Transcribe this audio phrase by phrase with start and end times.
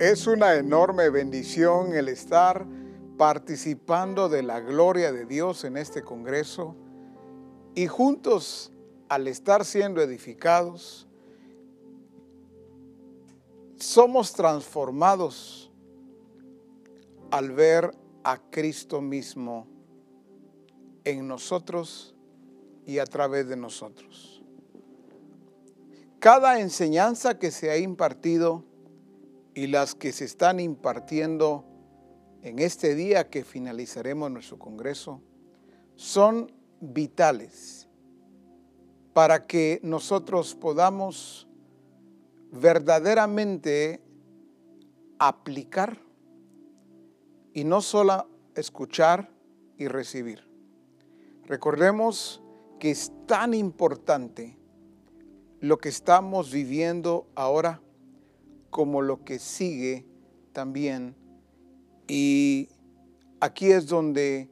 [0.00, 2.66] Es una enorme bendición el estar
[3.16, 6.74] participando de la gloria de Dios en este Congreso
[7.76, 8.72] y juntos
[9.08, 11.06] al estar siendo edificados,
[13.76, 15.70] somos transformados
[17.30, 17.92] al ver
[18.24, 19.68] a Cristo mismo
[21.04, 22.16] en nosotros
[22.84, 24.42] y a través de nosotros.
[26.18, 28.64] Cada enseñanza que se ha impartido
[29.54, 31.64] y las que se están impartiendo
[32.42, 35.22] en este día que finalizaremos nuestro Congreso
[35.96, 37.88] son vitales
[39.12, 41.48] para que nosotros podamos
[42.50, 44.02] verdaderamente
[45.18, 45.98] aplicar
[47.52, 49.30] y no solo escuchar
[49.78, 50.44] y recibir.
[51.46, 52.42] Recordemos
[52.80, 54.58] que es tan importante
[55.60, 57.80] lo que estamos viviendo ahora
[58.74, 60.04] como lo que sigue
[60.52, 61.14] también.
[62.08, 62.70] Y
[63.38, 64.50] aquí es donde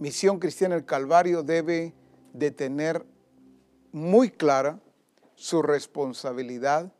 [0.00, 1.94] Misión Cristiana del Calvario debe
[2.32, 3.06] de tener
[3.92, 4.80] muy clara
[5.36, 6.92] su responsabilidad,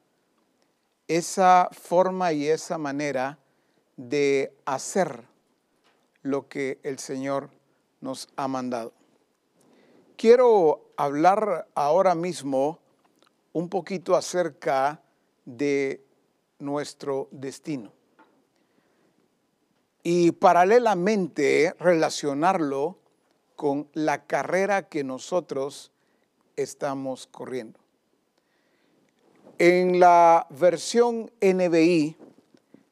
[1.09, 3.41] esa forma y esa manera
[3.97, 5.25] de hacer
[6.23, 7.51] lo que el Señor
[8.01, 8.93] nos ha mandado.
[10.17, 12.79] Quiero hablar ahora mismo
[13.53, 15.03] un poquito acerca
[15.45, 16.07] de
[16.61, 17.93] nuestro destino
[20.03, 22.99] y paralelamente relacionarlo
[23.57, 25.93] con la carrera que nosotros
[26.57, 27.79] estamos corriendo.
[29.59, 32.17] En la versión NBI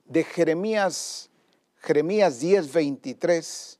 [0.04, 1.30] de Jeremías,
[1.76, 3.78] Jeremías 10:23,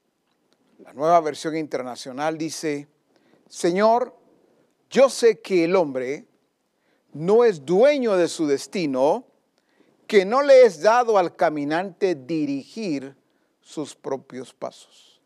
[0.78, 2.89] la nueva versión internacional dice,
[3.48, 4.17] Señor,
[4.89, 6.27] yo sé que el hombre
[7.12, 9.27] no es dueño de su destino,
[10.09, 13.14] que no le es dado al caminante dirigir
[13.61, 15.20] sus propios pasos.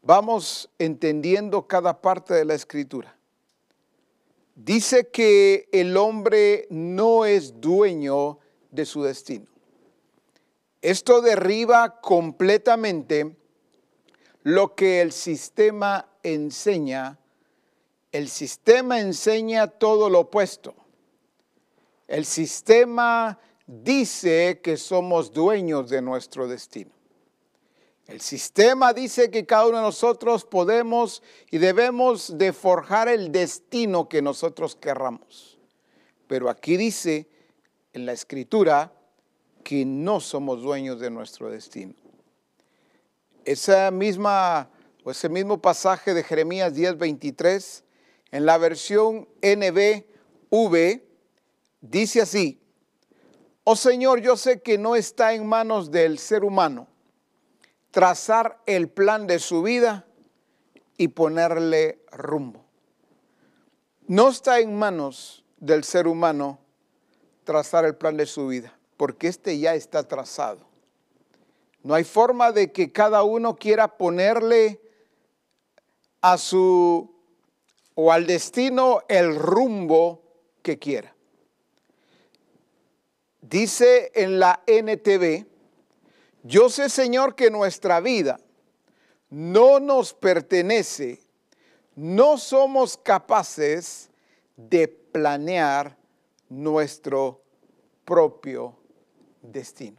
[0.00, 3.18] Vamos entendiendo cada parte de la escritura.
[4.54, 8.38] Dice que el hombre no es dueño
[8.70, 9.46] de su destino.
[10.80, 13.36] Esto derriba completamente
[14.44, 17.18] lo que el sistema enseña.
[18.12, 20.76] El sistema enseña todo lo opuesto.
[22.06, 26.90] El sistema dice que somos dueños de nuestro destino.
[28.06, 34.08] El sistema dice que cada uno de nosotros podemos y debemos de forjar el destino
[34.08, 35.58] que nosotros querramos.
[36.26, 37.28] Pero aquí dice
[37.92, 38.94] en la escritura
[39.62, 41.94] que no somos dueños de nuestro destino.
[43.44, 44.70] Esa misma
[45.04, 47.82] o ese mismo pasaje de Jeremías 10:23
[48.30, 51.02] en la versión NBV
[51.82, 52.58] dice así:
[53.70, 56.86] Oh Señor, yo sé que no está en manos del ser humano
[57.90, 60.06] trazar el plan de su vida
[60.96, 62.64] y ponerle rumbo.
[64.06, 66.60] No está en manos del ser humano
[67.44, 70.66] trazar el plan de su vida, porque este ya está trazado.
[71.82, 74.80] No hay forma de que cada uno quiera ponerle
[76.22, 77.14] a su
[77.94, 80.22] o al destino el rumbo
[80.62, 81.17] que quiera.
[83.48, 85.46] Dice en la NTV,
[86.42, 88.38] yo sé, Señor, que nuestra vida
[89.30, 91.22] no nos pertenece,
[91.94, 94.10] no somos capaces
[94.54, 95.96] de planear
[96.50, 97.40] nuestro
[98.04, 98.76] propio
[99.40, 99.96] destino.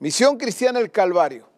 [0.00, 1.48] Misión Cristiana el Calvario.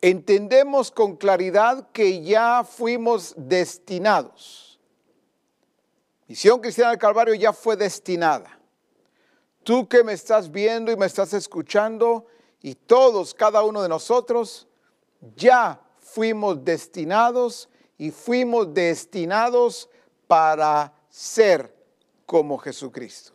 [0.00, 4.80] Entendemos con claridad que ya fuimos destinados.
[6.26, 8.59] Misión Cristiana del Calvario ya fue destinada
[9.62, 12.26] tú que me estás viendo y me estás escuchando,
[12.62, 14.66] y todos, cada uno de nosotros,
[15.36, 19.88] ya fuimos destinados y fuimos destinados
[20.26, 21.74] para ser
[22.26, 23.32] como Jesucristo.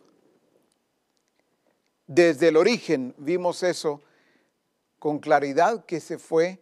[2.06, 4.00] Desde el origen vimos eso
[4.98, 6.60] con claridad que se fue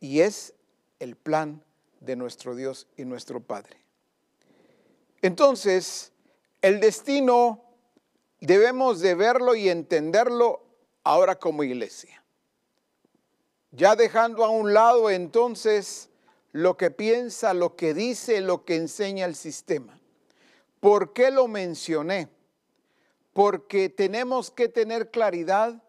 [0.00, 0.54] y es
[0.98, 1.62] el plan
[2.00, 3.76] de nuestro Dios y nuestro Padre.
[5.22, 6.12] Entonces,
[6.62, 7.69] el destino
[8.40, 10.62] debemos de verlo y entenderlo
[11.04, 12.22] ahora como iglesia.
[13.72, 16.10] Ya dejando a un lado entonces
[16.52, 20.00] lo que piensa, lo que dice, lo que enseña el sistema.
[20.80, 22.28] ¿Por qué lo mencioné?
[23.32, 25.82] Porque tenemos que tener claridad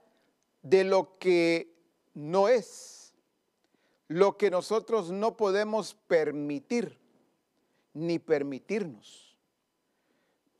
[0.62, 1.74] de lo que
[2.14, 3.14] no es,
[4.08, 7.00] lo que nosotros no podemos permitir
[7.94, 9.31] ni permitirnos.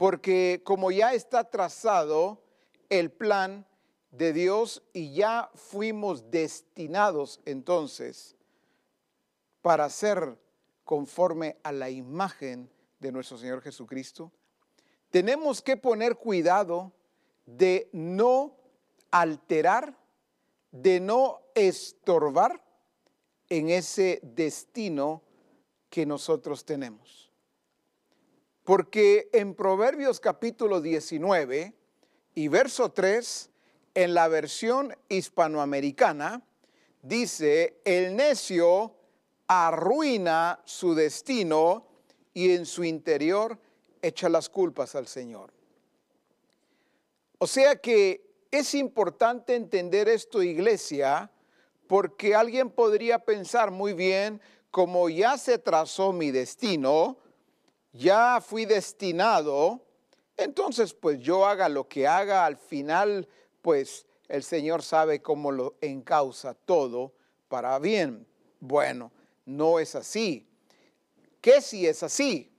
[0.02, 2.42] Porque como ya está trazado
[2.90, 3.68] el plan
[4.10, 8.36] de Dios y ya fuimos destinados entonces
[9.62, 10.40] para ser
[10.86, 12.68] conforme a la imagen
[13.00, 14.32] de nuestro Señor Jesucristo,
[15.12, 16.92] tenemos que poner cuidado
[17.46, 18.56] de no
[19.12, 19.96] alterar,
[20.72, 22.60] de no estorbar
[23.50, 25.22] en ese destino
[25.92, 27.31] que nosotros tenemos.
[28.64, 31.74] Porque en Proverbios capítulo 19
[32.36, 33.50] y verso 3,
[33.96, 36.44] en la versión hispanoamericana,
[37.02, 38.96] dice, el necio
[39.48, 41.88] arruina su destino
[42.34, 43.58] y en su interior
[44.02, 45.52] echa las culpas al Señor.
[47.40, 48.22] O sea que
[48.52, 51.32] es importante entender esto, iglesia,
[51.88, 57.18] porque alguien podría pensar muy bien, como ya se trazó mi destino,
[57.94, 59.82] ya fui destinado,
[60.38, 63.28] entonces pues yo haga lo que haga, al final
[63.62, 67.14] pues el Señor sabe cómo lo encausa todo
[67.48, 68.26] para bien.
[68.60, 69.12] Bueno,
[69.46, 70.48] no es así.
[71.42, 72.50] ¿Qué si es así?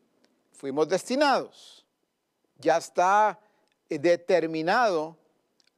[0.53, 1.87] Fuimos destinados.
[2.59, 3.41] Ya está
[3.89, 5.17] determinado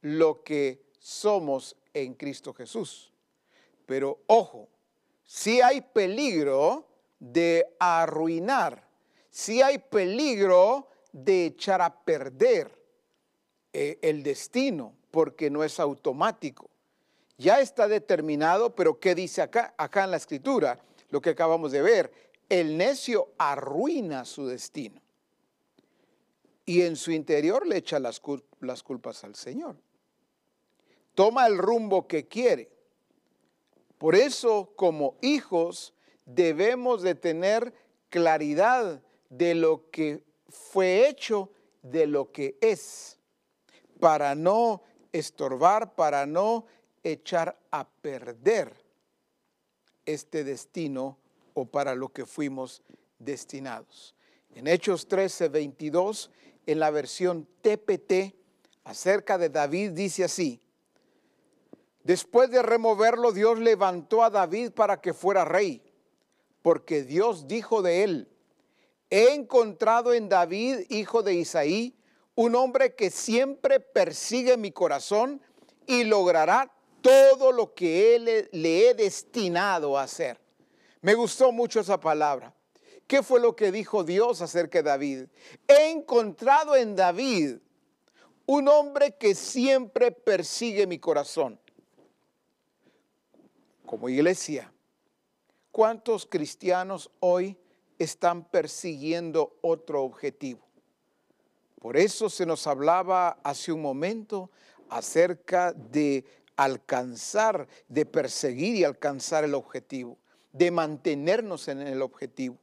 [0.01, 3.11] lo que somos en Cristo Jesús.
[3.85, 4.67] Pero ojo,
[5.23, 6.85] si hay peligro
[7.19, 8.84] de arruinar,
[9.35, 12.71] si hay peligro de echar a perder
[13.73, 16.69] eh, el destino, porque no es automático.
[17.37, 19.73] Ya está determinado, pero ¿qué dice acá?
[19.77, 20.79] Acá en la escritura,
[21.09, 22.13] lo que acabamos de ver,
[22.47, 25.01] el necio arruina su destino
[26.63, 28.21] y en su interior le echa las,
[28.61, 29.75] las culpas al Señor.
[31.13, 32.71] Toma el rumbo que quiere.
[33.97, 35.93] Por eso, como hijos,
[36.23, 37.73] debemos de tener
[38.09, 39.01] claridad
[39.37, 41.51] de lo que fue hecho,
[41.81, 43.19] de lo que es,
[43.99, 46.65] para no estorbar, para no
[47.03, 48.73] echar a perder
[50.05, 51.17] este destino
[51.53, 52.81] o para lo que fuimos
[53.19, 54.15] destinados.
[54.53, 56.31] En Hechos 13, 22,
[56.65, 58.35] en la versión TPT,
[58.83, 60.61] acerca de David, dice así,
[62.03, 65.81] después de removerlo, Dios levantó a David para que fuera rey,
[66.61, 68.34] porque Dios dijo de él,
[69.15, 71.95] he encontrado en David, hijo de Isaí,
[72.35, 75.41] un hombre que siempre persigue mi corazón
[75.87, 76.69] y logrará
[76.99, 80.37] todo lo que él le he destinado a hacer.
[80.99, 82.53] Me gustó mucho esa palabra.
[83.07, 85.25] ¿Qué fue lo que dijo Dios acerca de David?
[85.65, 87.59] He encontrado en David
[88.45, 91.57] un hombre que siempre persigue mi corazón.
[93.85, 94.73] Como iglesia,
[95.71, 97.57] ¿cuántos cristianos hoy
[97.99, 100.65] están persiguiendo otro objetivo?
[101.79, 104.49] Por eso se nos hablaba hace un momento
[104.89, 106.25] acerca de
[106.55, 110.17] alcanzar, de perseguir y alcanzar el objetivo,
[110.51, 112.57] de mantenernos en el objetivo.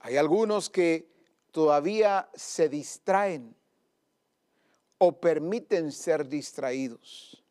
[0.00, 1.08] Hay algunos que
[1.50, 3.56] todavía se distraen
[4.98, 7.42] o permiten ser distraídos.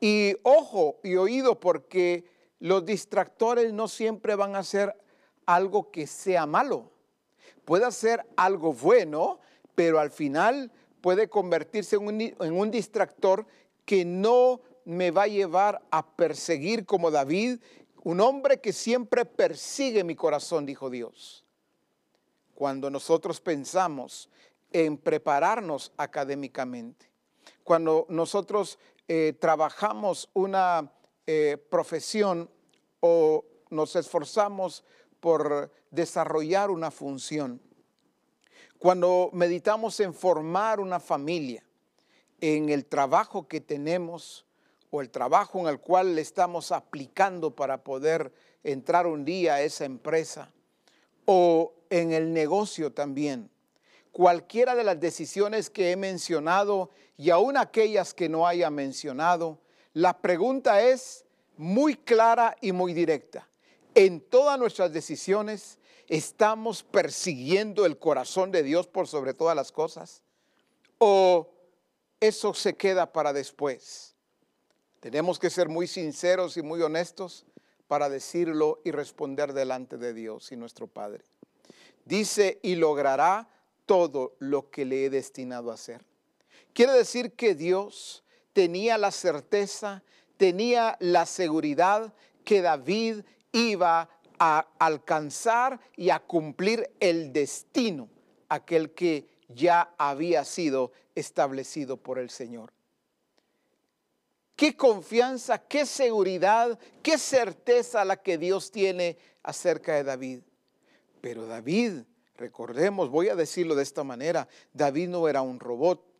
[0.00, 2.24] Y ojo y oído porque
[2.58, 4.96] los distractores no siempre van a ser
[5.46, 6.90] algo que sea malo.
[7.64, 9.40] Puede ser algo bueno,
[9.74, 13.46] pero al final puede convertirse en un, en un distractor
[13.84, 17.60] que no me va a llevar a perseguir como David,
[18.04, 21.42] un hombre que siempre persigue mi corazón, dijo Dios
[22.62, 24.28] cuando nosotros pensamos
[24.70, 27.10] en prepararnos académicamente,
[27.64, 30.92] cuando nosotros eh, trabajamos una
[31.26, 32.48] eh, profesión
[33.00, 34.84] o nos esforzamos
[35.22, 37.60] por desarrollar una función,
[38.80, 41.62] cuando meditamos en formar una familia,
[42.40, 44.44] en el trabajo que tenemos
[44.90, 48.32] o el trabajo en el cual le estamos aplicando para poder
[48.64, 50.50] entrar un día a esa empresa,
[51.24, 53.48] o en el negocio también.
[54.10, 59.60] Cualquiera de las decisiones que he mencionado y aún aquellas que no haya mencionado,
[59.92, 61.24] la pregunta es
[61.56, 63.48] muy clara y muy directa.
[63.94, 70.22] En todas nuestras decisiones estamos persiguiendo el corazón de Dios por sobre todas las cosas
[70.98, 71.50] o
[72.20, 74.14] eso se queda para después.
[75.00, 77.44] Tenemos que ser muy sinceros y muy honestos
[77.88, 81.24] para decirlo y responder delante de Dios y nuestro Padre.
[82.04, 83.48] Dice, y logrará
[83.84, 86.04] todo lo que le he destinado a hacer.
[86.72, 90.02] Quiere decir que Dios tenía la certeza,
[90.36, 98.08] tenía la seguridad que David iba a alcanzar y a cumplir el destino,
[98.48, 102.72] aquel que ya había sido establecido por el Señor.
[104.56, 110.40] Qué confianza, qué seguridad, qué certeza la que Dios tiene acerca de David.
[111.20, 112.02] Pero David,
[112.36, 116.11] recordemos, voy a decirlo de esta manera, David no era un robot.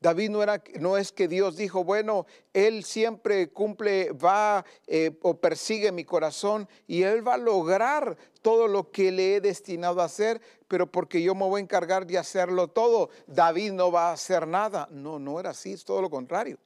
[0.00, 5.36] David no, era, no es que Dios dijo, bueno, Él siempre cumple, va eh, o
[5.38, 10.06] persigue mi corazón y Él va a lograr todo lo que le he destinado a
[10.06, 14.12] hacer, pero porque yo me voy a encargar de hacerlo todo, David no va a
[14.14, 14.88] hacer nada.
[14.90, 16.58] No, no era así, es todo lo contrario.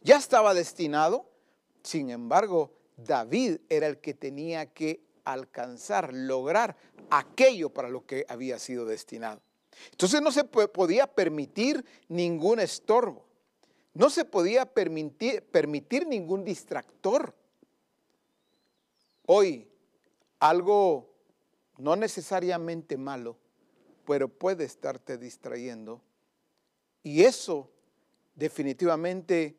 [0.00, 1.30] Ya estaba destinado,
[1.84, 6.76] sin embargo, David era el que tenía que alcanzar, lograr
[7.10, 9.40] aquello para lo que había sido destinado.
[9.90, 13.24] Entonces no se podía permitir ningún estorbo,
[13.94, 17.34] no se podía permitir, permitir ningún distractor.
[19.26, 19.68] Hoy,
[20.40, 21.12] algo
[21.78, 23.36] no necesariamente malo,
[24.06, 26.02] pero puede estarte distrayendo.
[27.02, 27.70] Y eso
[28.34, 29.56] definitivamente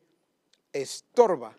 [0.72, 1.56] estorba,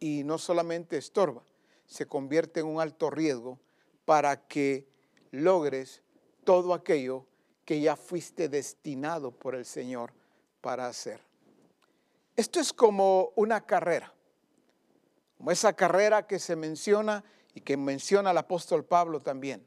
[0.00, 1.42] y no solamente estorba,
[1.86, 3.58] se convierte en un alto riesgo
[4.04, 4.86] para que
[5.30, 6.02] logres
[6.44, 7.26] todo aquello
[7.68, 10.14] que ya fuiste destinado por el Señor
[10.62, 11.20] para hacer.
[12.34, 14.10] Esto es como una carrera,
[15.36, 17.22] como esa carrera que se menciona
[17.52, 19.66] y que menciona el apóstol Pablo también.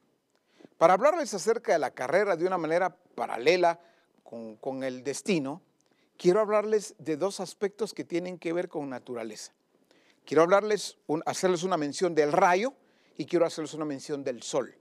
[0.80, 3.80] Para hablarles acerca de la carrera de una manera paralela
[4.24, 5.62] con, el destino,
[6.18, 9.54] quiero hablarles de dos aspectos que tienen que ver con naturaleza.
[10.26, 12.74] Quiero hablarles, hacerles una mención del rayo
[13.16, 14.76] y quiero hacerles una mención del sol,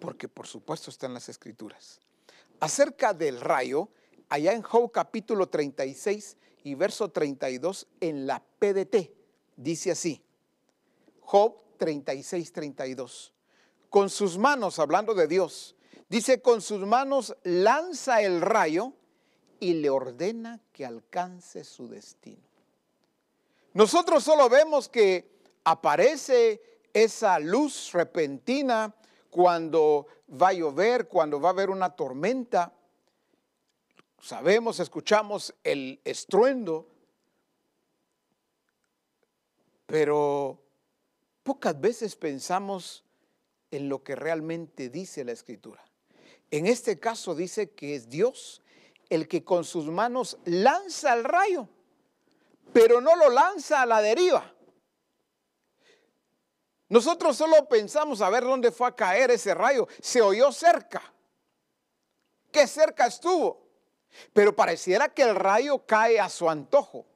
[0.00, 2.00] porque por supuesto está en las escrituras.
[2.62, 3.88] Acerca del rayo,
[4.28, 9.10] allá en Job capítulo 36 y verso 32 en la PDT,
[9.56, 10.22] dice así,
[11.22, 13.32] Job 36, 32,
[13.90, 15.74] con sus manos, hablando de Dios,
[16.08, 18.92] dice, con sus manos lanza el rayo
[19.58, 22.46] y le ordena que alcance su destino.
[23.74, 28.94] Nosotros solo vemos que aparece esa luz repentina
[29.32, 32.74] cuando va a llover, cuando va a haber una tormenta.
[34.20, 36.86] Sabemos, escuchamos el estruendo,
[39.86, 40.60] pero
[41.42, 43.04] pocas veces pensamos
[43.70, 45.82] en lo que realmente dice la escritura.
[46.50, 48.60] En este caso dice que es Dios
[49.08, 51.68] el que con sus manos lanza el rayo
[52.72, 54.51] pero no lo lanza a la deriva.
[56.92, 59.88] Nosotros solo pensamos a ver dónde fue a caer ese rayo.
[60.02, 61.02] Se oyó cerca.
[62.50, 63.66] Qué cerca estuvo.
[64.34, 67.06] Pero pareciera que el rayo cae a su antojo.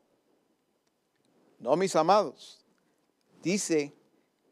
[1.58, 2.64] No, mis amados.
[3.42, 3.92] Dice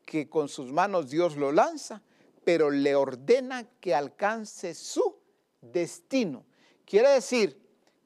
[0.04, 2.02] que con sus manos Dios lo lanza,
[2.44, 5.16] pero le ordena que alcance su
[5.62, 6.44] destino.
[6.84, 7.58] Quiere decir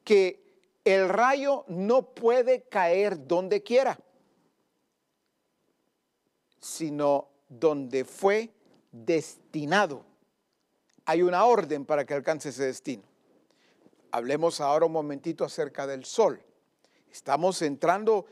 [0.05, 0.41] que
[0.85, 3.99] el rayo no puede caer donde quiera,
[6.59, 8.51] sino donde fue
[8.91, 10.05] destinado.
[11.05, 13.03] Hay una orden para que alcance ese destino.
[14.11, 16.41] Hablemos ahora un momentito acerca del sol.
[17.11, 18.25] Estamos entrando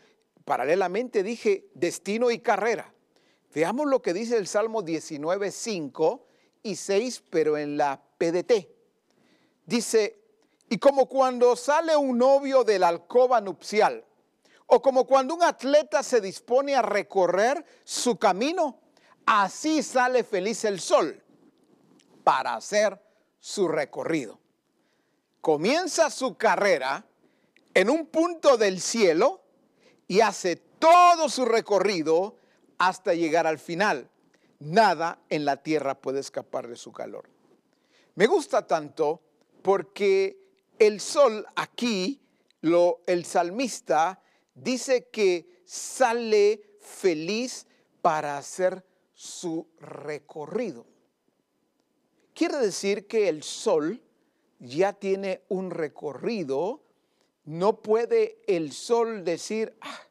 [0.45, 2.93] paralelamente, dije, destino y carrera.
[3.53, 6.27] Veamos lo que dice el Salmo 19, 5
[6.63, 8.67] y 6, pero en la PDT.
[9.65, 10.19] Dice,
[10.69, 14.03] y como cuando sale un novio de la alcoba nupcial,
[14.67, 18.79] o como cuando un atleta se dispone a recorrer su camino,
[19.25, 21.23] así sale feliz el sol
[22.23, 23.01] para hacer
[23.39, 24.39] su recorrido.
[25.39, 27.05] Comienza su carrera
[27.73, 29.41] en un punto del cielo
[30.07, 32.35] y hace todo su recorrido
[32.77, 34.09] hasta llegar al final.
[34.59, 37.29] Nada en la tierra puede escapar de su calor.
[38.15, 39.21] Me gusta tanto
[39.61, 40.37] porque
[40.79, 42.19] el sol aquí,
[42.61, 44.19] lo, el salmista
[44.57, 47.65] dice que sale feliz
[48.01, 48.83] para hacer
[49.13, 50.85] su recorrido.
[52.33, 54.01] Quiere decir que el sol
[54.59, 56.81] ya tiene un recorrido.
[57.45, 60.01] No puede el sol decir, ah,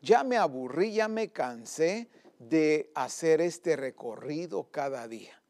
[0.00, 2.08] ya me aburrí, ya me cansé
[2.38, 5.40] de hacer este recorrido cada día.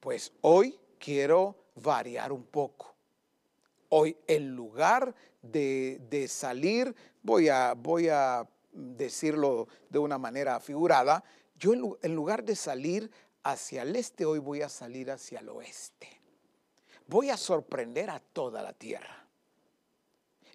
[0.00, 2.94] Pues hoy quiero variar un poco.
[3.90, 11.22] Hoy, en lugar de, salir, voy a, voy a decirlo de una manera figurada,
[11.58, 13.10] yo en lugar de salir
[13.42, 16.08] hacia el este, hoy voy a salir hacia el oeste.
[17.06, 19.26] Voy a sorprender a toda la tierra.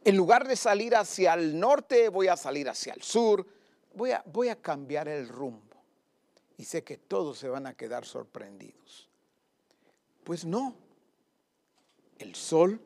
[0.03, 3.45] En lugar de salir hacia el norte, voy a salir hacia el sur.
[3.93, 5.75] Voy a, voy a cambiar el rumbo.
[6.57, 9.09] Y sé que todos se van a quedar sorprendidos.
[10.23, 10.75] Pues no,
[12.17, 12.79] El sol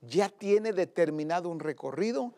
[0.00, 2.32] ya tiene determinado un recorrido,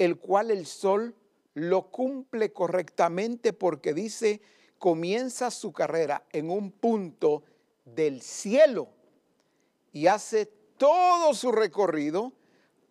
[0.00, 1.14] el cual el sol
[1.52, 4.40] lo cumple correctamente porque dice,
[4.78, 7.44] comienza su carrera en un punto
[7.84, 8.88] del cielo
[9.92, 10.46] y hace
[10.78, 12.32] todo su recorrido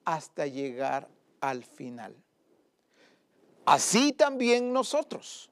[0.06, 1.10] hasta llegar
[1.42, 2.16] al final.
[3.66, 5.50] Así también nosotros.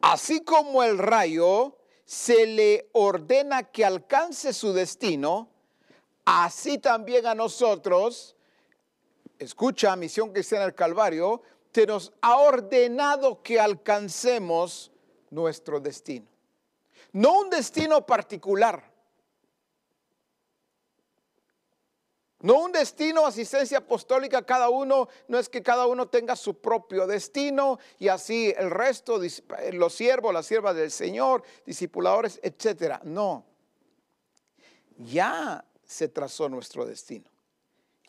[0.00, 5.50] Así como el rayo se le ordena que alcance su destino,
[6.24, 8.34] así también a nosotros,
[9.44, 14.90] escucha, misión que está en el Calvario, se nos ha ordenado que alcancemos
[15.30, 16.26] nuestro destino.
[17.12, 18.92] No un destino particular,
[22.42, 27.06] No un destino, asistencia apostólica, cada uno, no es que cada uno tenga su propio
[27.06, 29.20] destino y así el resto,
[29.72, 33.00] los siervos, las siervas del Señor, discipuladores, etcétera.
[33.04, 33.46] No.
[34.98, 37.30] Ya se trazó nuestro destino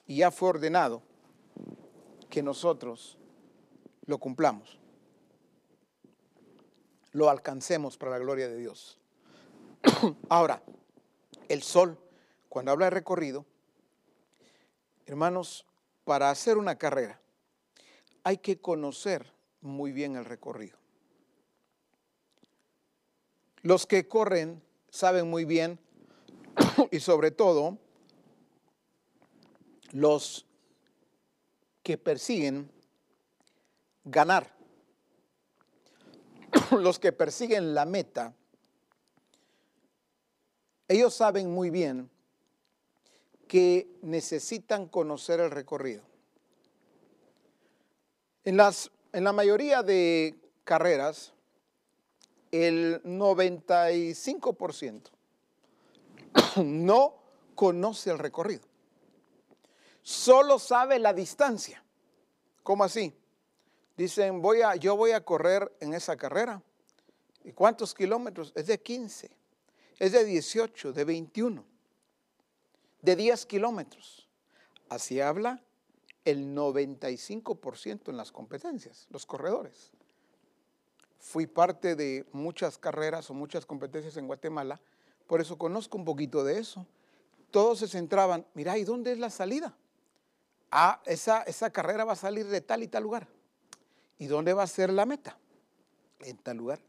[0.08, 1.04] y ya fue ordenado
[2.34, 3.20] que nosotros
[4.08, 4.80] lo cumplamos,
[7.12, 8.98] lo alcancemos para la gloria de Dios.
[10.30, 10.64] Ahora,
[11.48, 11.96] el sol,
[12.50, 13.46] cuando habla de recorrido,
[15.06, 15.68] Hermanos,
[16.06, 17.22] para hacer una carrera
[18.24, 20.80] hay que conocer muy bien el recorrido.
[23.62, 25.80] Los que corren saben muy bien
[26.92, 27.78] y sobre todo
[29.92, 30.48] los
[31.84, 32.72] que persiguen
[34.06, 34.50] ganar,
[36.72, 38.34] los que persiguen la meta,
[40.88, 42.10] ellos saben muy bien
[43.48, 46.02] que necesitan conocer el recorrido.
[48.46, 51.34] En, las, en la mayoría de carreras,
[52.52, 55.02] el 95%
[56.64, 57.16] no
[57.56, 58.73] conoce el recorrido.
[60.04, 61.84] Solo sabe la distancia.
[62.62, 63.18] ¿Cómo así?
[63.98, 66.62] Dicen, voy a, yo voy a correr en esa carrera.
[67.44, 68.54] ¿Y cuántos kilómetros?
[68.56, 69.36] Es de 15,
[70.00, 71.74] es de 18, de 21
[73.04, 74.28] de 10 kilómetros.
[74.90, 75.62] Así habla
[76.26, 79.92] el 95% en las competencias, los corredores.
[81.20, 84.82] Fui parte de muchas carreras o muchas competencias en Guatemala,
[85.28, 86.86] por eso conozco un poquito de eso.
[87.52, 89.76] Todos se centraban, mira, ¿y dónde es la salida?
[90.76, 93.28] Ah, esa, esa carrera va a salir de tal y tal lugar.
[94.18, 95.38] ¿Y dónde va a ser la meta?
[96.22, 96.80] En tal lugar.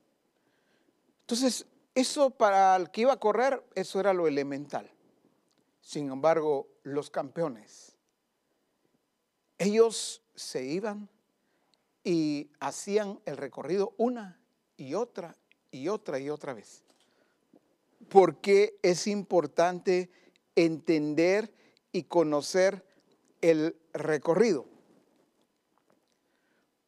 [1.20, 4.90] Entonces, eso para el que iba a correr, eso era lo elemental.
[5.82, 7.98] Sin embargo, los campeones,
[9.58, 11.10] ellos se iban
[12.02, 14.40] y hacían el recorrido una
[14.78, 15.36] y otra
[15.70, 16.84] y otra y otra vez.
[18.08, 20.10] Porque es importante
[20.56, 21.52] entender
[21.92, 22.93] y conocer
[23.50, 24.64] el recorrido.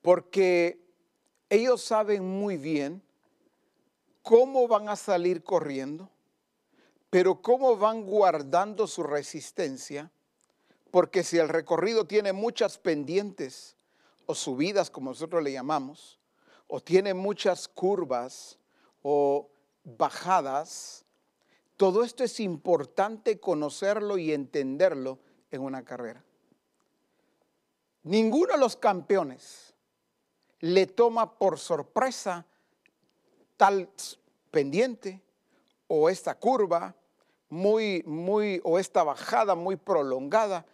[0.01, 0.81] Porque
[1.51, 3.03] ellos saben muy bien
[4.23, 6.09] cómo van a salir corriendo,
[7.11, 10.11] pero cómo van guardando su resistencia,
[10.90, 13.77] porque si el recorrido tiene muchas pendientes
[14.25, 16.19] o subidas, como nosotros le llamamos,
[16.69, 18.59] o tiene muchas curvas
[19.03, 19.51] o
[19.85, 21.05] bajadas,
[21.77, 25.19] todo esto es importante conocerlo y entenderlo
[25.51, 26.25] en una carrera.
[28.07, 29.75] Ninguno de los campeones
[30.61, 32.47] le toma por sorpresa
[33.57, 33.90] tal
[34.53, 35.21] pendiente
[35.88, 36.95] o esta curva
[37.49, 40.64] muy, muy, o esta bajada muy prolongada,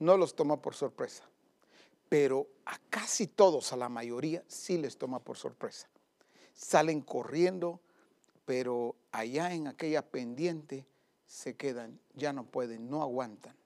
[0.00, 1.24] no los toma por sorpresa.
[2.10, 5.88] Pero a casi todos, a la mayoría, sí les toma por sorpresa.
[6.52, 7.80] Salen corriendo,
[8.44, 10.84] pero allá en aquella pendiente
[11.26, 13.56] se quedan, ya no pueden, no aguantan.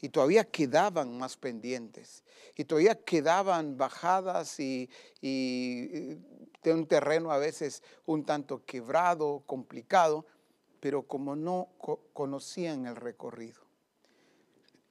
[0.00, 2.24] Y todavía quedaban más pendientes.
[2.54, 4.88] Y todavía quedaban bajadas y,
[5.20, 6.14] y
[6.62, 10.26] de un terreno a veces un tanto quebrado, complicado
[10.80, 11.68] pero como no
[12.12, 13.60] conocían el recorrido.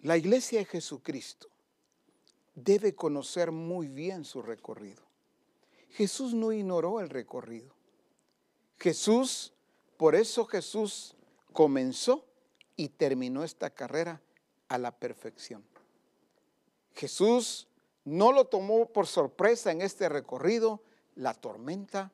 [0.02, 1.48] La iglesia de Jesucristo
[2.56, 5.04] debe conocer muy bien su recorrido.
[5.92, 7.74] Jesús no ignoró el recorrido.
[8.78, 9.54] Jesús,
[9.96, 11.16] por eso Jesús
[11.54, 12.26] comenzó
[12.76, 14.22] y terminó esta carrera
[14.68, 15.64] a la perfección.
[16.94, 17.68] Jesús
[18.06, 20.82] no lo tomó por sorpresa en este recorrido
[21.16, 22.12] la tormenta,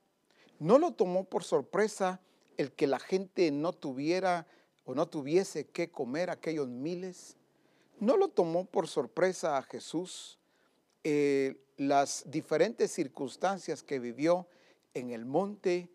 [0.60, 2.20] no lo tomó por sorpresa
[2.58, 4.48] el que la gente no tuviera
[4.86, 7.38] o no tuviese que comer aquellos miles,
[8.00, 10.40] no lo tomó por sorpresa a Jesús
[11.04, 14.48] eh, las diferentes circunstancias que vivió
[14.94, 15.90] en el monte,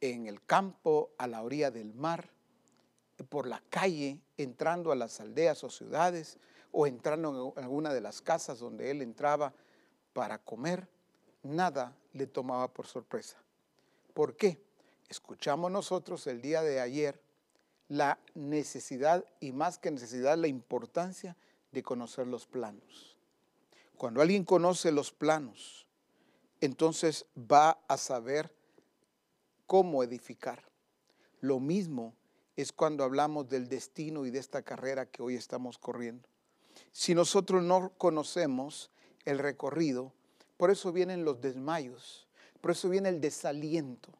[0.00, 2.33] en el campo, a la orilla del mar.
[3.28, 6.38] Por la calle, entrando a las aldeas o ciudades,
[6.72, 9.54] o entrando en alguna de las casas donde él entraba
[10.12, 10.88] para comer,
[11.42, 13.36] nada le tomaba por sorpresa.
[14.12, 14.60] ¿Por qué?
[15.08, 17.20] Escuchamos nosotros el día de ayer
[17.88, 21.36] la necesidad y más que necesidad, la importancia
[21.70, 23.18] de conocer los planos.
[23.96, 25.86] Cuando alguien conoce los planos,
[26.60, 28.52] entonces va a saber
[29.66, 30.64] cómo edificar.
[31.40, 32.14] Lo mismo
[32.56, 36.28] es cuando hablamos del destino y de esta carrera que hoy estamos corriendo.
[36.92, 38.90] Si nosotros no conocemos
[39.24, 40.12] el recorrido,
[40.56, 42.28] por eso vienen los desmayos,
[42.60, 44.10] por eso viene el desaliento,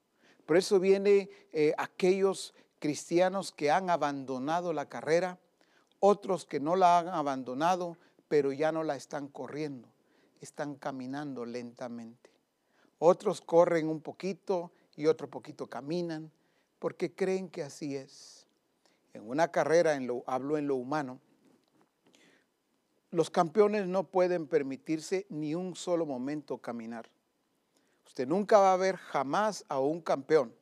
[0.47, 5.39] por eso viene eh, aquellos cristianos que han abandonado la carrera,
[6.01, 7.97] otros que no la han abandonado,
[8.29, 9.89] pero ya no la están corriendo,
[10.41, 12.31] están caminando lentamente.
[12.99, 16.31] Otros corren un poquito y otro poquito caminan,
[16.85, 18.47] porque creen que así es.
[19.15, 21.19] En una carrera, en lo, hablo en lo humano,
[23.11, 27.09] los campeones no pueden permitirse ni un solo momento caminar.
[28.07, 30.55] Usted nunca va a ver jamás a un campeón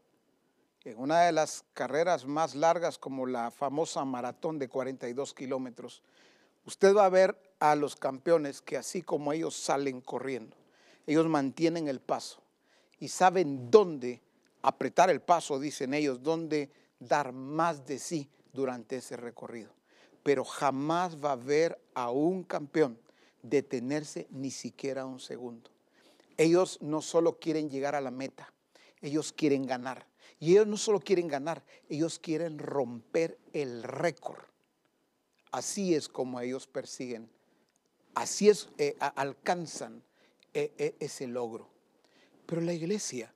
[0.84, 6.04] en una de las carreras más largas como la famosa maratón de 42 kilómetros.
[6.64, 10.56] Usted va a ver a los campeones que así como ellos salen corriendo,
[11.04, 12.40] ellos mantienen el paso
[13.00, 14.22] y saben dónde
[14.62, 19.74] apretar el paso, dicen ellos, dónde dar más de sí durante ese recorrido
[20.22, 22.98] pero jamás va a ver a un campeón
[23.42, 25.70] detenerse ni siquiera un segundo.
[26.36, 28.52] Ellos no solo quieren llegar a la meta,
[29.00, 30.06] ellos quieren ganar.
[30.38, 34.40] Y ellos no solo quieren ganar, ellos quieren romper el récord.
[35.52, 37.30] Así es como ellos persiguen,
[38.14, 40.02] así es, eh, alcanzan
[40.54, 41.68] eh, eh, ese logro.
[42.46, 43.32] Pero la iglesia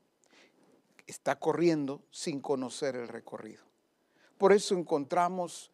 [1.06, 3.62] está corriendo sin conocer el recorrido.
[4.38, 5.70] Por eso encontramos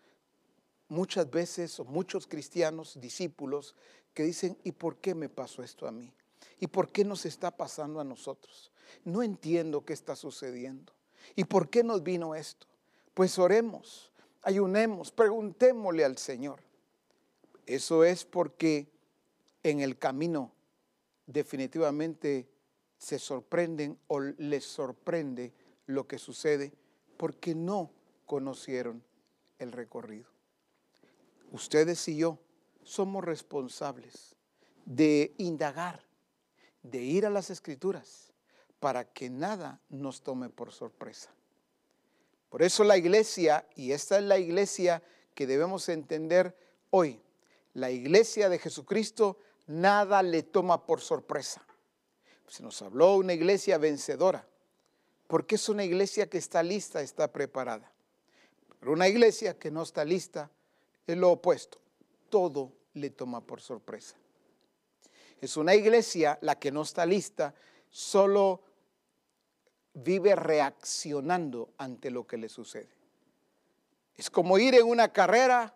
[0.89, 3.75] muchas veces muchos cristianos, discípulos,
[4.15, 6.13] que dicen, ¿y por qué me pasó esto a mí?
[6.61, 8.71] ¿Y por qué nos está pasando a nosotros?
[9.05, 10.93] No entiendo qué está sucediendo.
[11.35, 12.67] ¿Y por qué nos vino esto?
[13.15, 16.61] Pues oremos, ayunemos, preguntémosle al Señor.
[17.67, 18.93] Eso es porque
[19.63, 20.53] en el camino
[21.27, 22.49] definitivamente
[23.03, 25.53] se sorprenden o les sorprende
[25.87, 26.73] lo que sucede
[27.17, 27.91] porque no
[28.27, 29.03] conocieron
[29.59, 30.33] el recorrido
[31.53, 32.39] ustedes y yo
[32.83, 34.35] somos responsables
[34.85, 36.03] de indagar,
[36.83, 38.33] de ir a las escrituras,
[38.81, 41.31] para que nada nos tome por sorpresa.
[42.49, 45.03] Por eso la iglesia, y esta es la iglesia
[45.35, 46.57] que debemos entender
[46.91, 47.23] hoy,
[47.75, 51.65] la iglesia de Jesucristo, nada le toma por sorpresa.
[52.49, 54.47] Se nos habló una iglesia vencedora,
[55.27, 57.91] porque es una iglesia que está lista, está preparada.
[58.79, 60.51] Pero una iglesia que no está lista,
[61.07, 61.79] es lo opuesto.
[62.29, 64.17] Todo le toma por sorpresa.
[65.41, 67.55] Es una iglesia la que no está lista,
[67.91, 68.63] solo
[69.95, 72.89] vive reaccionando ante lo que le sucede.
[74.17, 75.75] Es como ir en una carrera,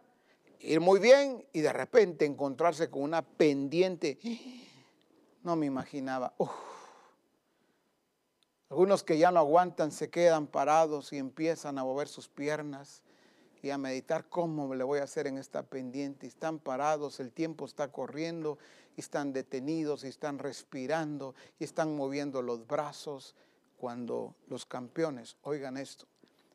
[0.60, 4.18] ir muy bien y de repente encontrarse con una pendiente.
[5.46, 6.34] No me imaginaba.
[8.68, 13.04] Algunos que ya no aguantan se quedan parados y empiezan a mover sus piernas
[13.62, 16.26] y a meditar cómo le voy a hacer en esta pendiente.
[16.26, 18.58] Están parados, el tiempo está corriendo,
[18.96, 23.36] están detenidos, y están respirando y están moviendo los brazos.
[23.76, 26.06] Cuando los campeones, oigan esto,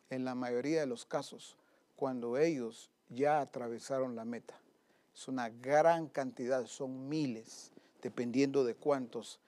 [0.10, 1.56] en la mayoría de los casos,
[1.96, 4.60] cuando ellos ya atravesaron la meta,
[5.16, 7.71] es una gran cantidad, son miles,
[8.02, 9.40] dependiendo de cuántos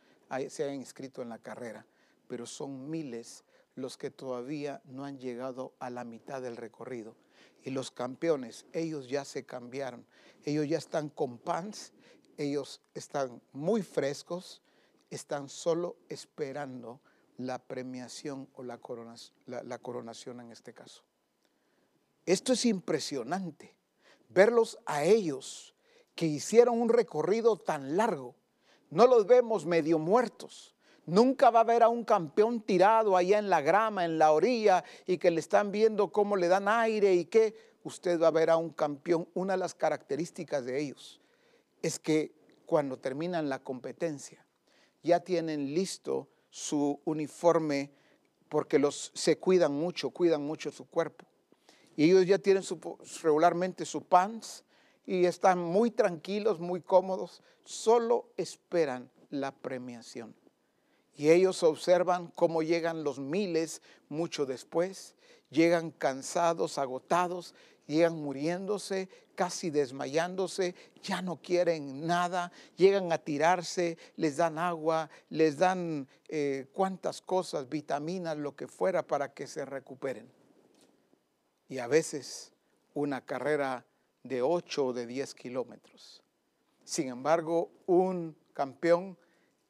[0.49, 1.85] se hayan inscrito en la carrera,
[2.27, 3.43] pero son miles
[3.75, 7.15] los que todavía no han llegado a la mitad del recorrido
[7.63, 10.05] y los campeones, ellos ya se cambiaron.
[10.45, 11.93] Ellos ya están con pants,
[12.37, 14.61] ellos están muy frescos,
[15.09, 16.99] están solo esperando
[17.37, 18.79] la premiación o la
[19.45, 21.03] la, coronación en este caso.
[22.25, 23.75] Esto es impresionante,
[24.29, 25.75] verlos a ellos
[26.15, 28.35] que hicieron un recorrido tan largo.
[28.93, 30.73] No los vemos medio muertos,
[31.05, 34.85] Nunca va a haber a un campeón tirado allá en la grama, en la orilla,
[35.05, 37.73] y que le están viendo cómo le dan aire y qué.
[37.83, 39.27] Usted va a ver a un campeón.
[39.33, 41.19] Una de las características de ellos
[41.81, 42.33] es que
[42.65, 44.45] cuando terminan la competencia,
[45.03, 47.91] ya tienen listo su uniforme
[48.47, 51.25] porque los, se cuidan mucho, cuidan mucho su cuerpo.
[51.97, 52.63] Y ellos ya tienen
[53.21, 54.63] regularmente su pants
[55.05, 60.35] y están muy tranquilos, muy cómodos, solo esperan la premiación.
[61.15, 65.15] Y ellos observan cómo llegan los miles mucho después,
[65.49, 67.53] llegan cansados, agotados,
[67.85, 75.57] llegan muriéndose, casi desmayándose, ya no quieren nada, llegan a tirarse, les dan agua, les
[75.57, 80.31] dan eh, cuantas cosas, vitaminas, lo que fuera para que se recuperen.
[81.67, 82.51] Y a veces
[82.93, 83.85] una carrera
[84.23, 86.23] de 8 o de 10 kilómetros.
[86.83, 89.17] Sin embargo, un campeón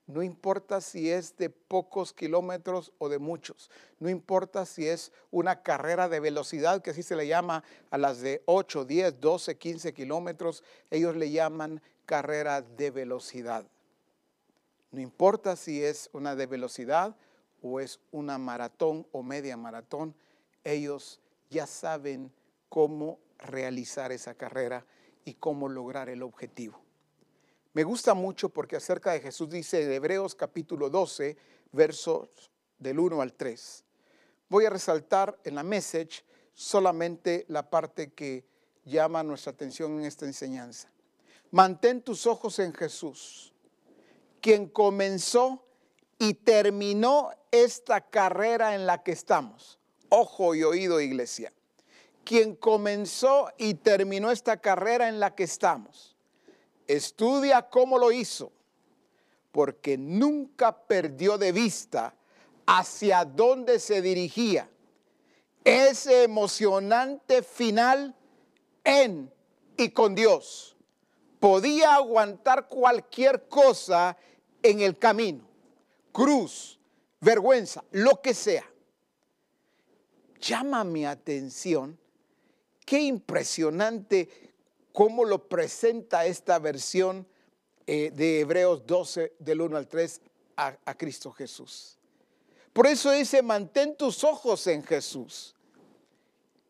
[0.06, 3.72] no importa si es de pocos kilómetros o de muchos.
[4.00, 8.20] No importa si es una carrera de velocidad, que así se le llama a las
[8.20, 10.63] de 8, 10, 12, 15 kilómetros.
[10.92, 13.66] Ellos le llaman carrera de velocidad.
[14.92, 17.16] No importa si es una de velocidad
[17.62, 20.13] o es una maratón o media maratón.
[20.66, 22.30] Ellos ya saben
[22.68, 24.86] cómo realizar esa carrera
[25.25, 26.82] y cómo lograr el objetivo.
[27.73, 31.38] Me gusta mucho porque acerca de Jesús dice en Hebreos capítulo 12,
[31.71, 33.84] versos del 1 al 3.
[34.49, 38.45] Voy a resaltar en la message solamente la parte que
[38.86, 40.89] llama nuestra atención en esta enseñanza.
[41.51, 43.53] Mantén tus ojos en Jesús,
[44.41, 45.65] quien comenzó
[46.19, 49.79] y terminó esta carrera en la que estamos.
[50.10, 51.51] Ojo y oído, iglesia.
[52.24, 56.14] Quien comenzó y terminó esta carrera en la que estamos
[56.88, 58.52] Estudia cómo lo hizo,
[59.52, 62.14] porque nunca perdió de vista
[62.66, 64.70] hacia dónde se dirigía.
[65.64, 68.16] Ese emocionante final
[68.84, 69.32] en
[69.78, 70.76] y con Dios.
[71.40, 74.18] Podía aguantar cualquier cosa
[74.62, 75.46] en el camino,
[76.12, 76.80] cruz,
[77.22, 78.66] vergüenza, lo que sea.
[80.40, 81.98] Llama mi atención,
[82.86, 84.30] qué impresionante
[84.91, 87.28] cómo lo presenta esta versión
[87.86, 90.22] eh, de Hebreos 12 del 1 al 3
[90.56, 91.98] a, Cristo Jesús.
[92.72, 95.56] Por eso dice, mantén tus ojos en Jesús.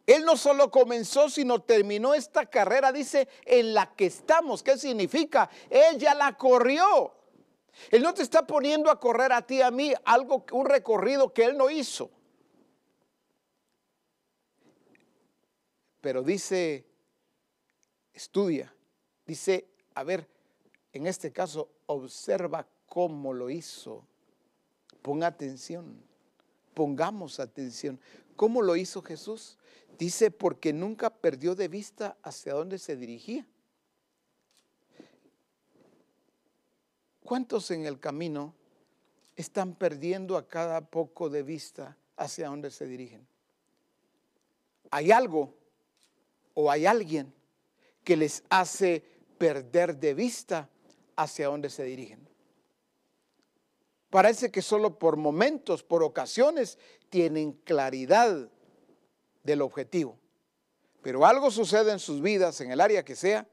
[0.06, 4.64] Él no solo comenzó, sino terminó esta carrera, dice, en la que estamos.
[4.64, 5.50] ¿Qué significa?
[5.70, 7.14] Él ya la corrió.
[7.90, 11.46] Él no te está poniendo a correr a ti, a mí, algo, un recorrido que
[11.46, 12.10] Él no hizo.
[16.04, 16.86] Pero dice
[18.14, 18.76] estudia.
[19.26, 20.28] Dice, a ver,
[20.92, 24.06] en este caso, observa cómo lo hizo.
[25.02, 26.04] Pon atención,
[26.74, 28.02] pongamos atención.
[28.36, 29.58] ¿Cómo lo hizo Jesús?
[29.98, 33.48] Dice, porque nunca perdió de vista hacia dónde se dirigía.
[37.24, 38.54] ¿Cuántos en el camino
[39.38, 43.26] están perdiendo a cada poco de vista hacia dónde se dirigen?
[44.92, 45.63] Hay algo
[46.54, 47.34] o hay alguien
[48.04, 49.04] que les hace
[49.38, 50.70] perder de vista
[51.16, 52.28] hacia dónde se dirigen.
[54.10, 56.78] Parece que solo por momentos, por ocasiones,
[57.10, 58.48] tienen claridad
[59.44, 60.18] del objetivo.
[61.02, 63.48] Pero algo sucede en sus vidas, en el área que sea,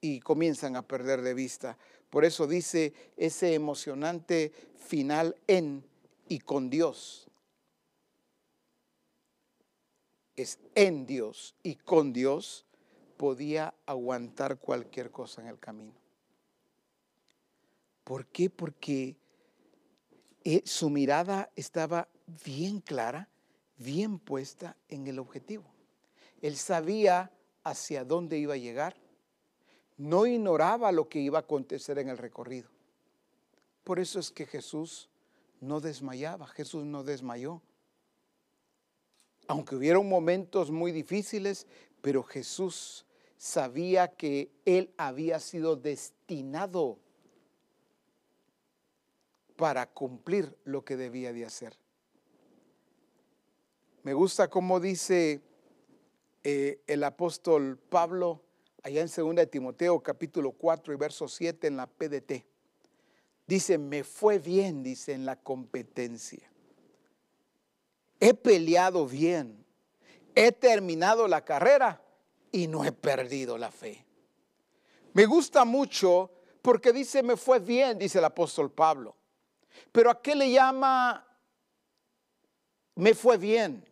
[0.00, 1.78] y comienzan a perder de vista.
[2.10, 5.84] Por eso dice ese emocionante final en
[6.28, 7.28] y con Dios.
[10.36, 12.66] Es en Dios y con Dios
[13.16, 15.94] podía aguantar cualquier cosa en el camino.
[18.02, 18.50] ¿Por qué?
[18.50, 19.16] Porque
[20.44, 22.08] eh, su mirada estaba
[22.44, 23.28] bien clara,
[23.78, 25.64] bien puesta en el objetivo.
[26.42, 28.96] Él sabía hacia dónde iba a llegar,
[29.96, 32.68] no ignoraba lo que iba a acontecer en el recorrido.
[33.84, 35.08] Por eso es que Jesús
[35.60, 37.62] no desmayaba, Jesús no desmayó.
[39.46, 41.66] Aunque hubieron momentos muy difíciles,
[42.00, 46.98] pero Jesús sabía que él había sido destinado
[49.56, 51.76] para cumplir lo que debía de hacer.
[54.02, 55.40] Me gusta cómo dice
[56.42, 58.42] eh, el apóstol Pablo
[58.82, 62.44] allá en 2 de Timoteo capítulo 4 y verso 7 en la PDT.
[63.46, 66.50] Dice, me fue bien, dice, en la competencia.
[68.24, 69.66] He peleado bien.
[70.34, 72.00] He terminado la carrera
[72.50, 74.02] y no he perdido la fe.
[75.12, 76.30] Me gusta mucho
[76.62, 79.14] porque dice, me fue bien, dice el apóstol Pablo.
[79.92, 81.22] Pero ¿a qué le llama
[82.94, 83.86] me fue bien?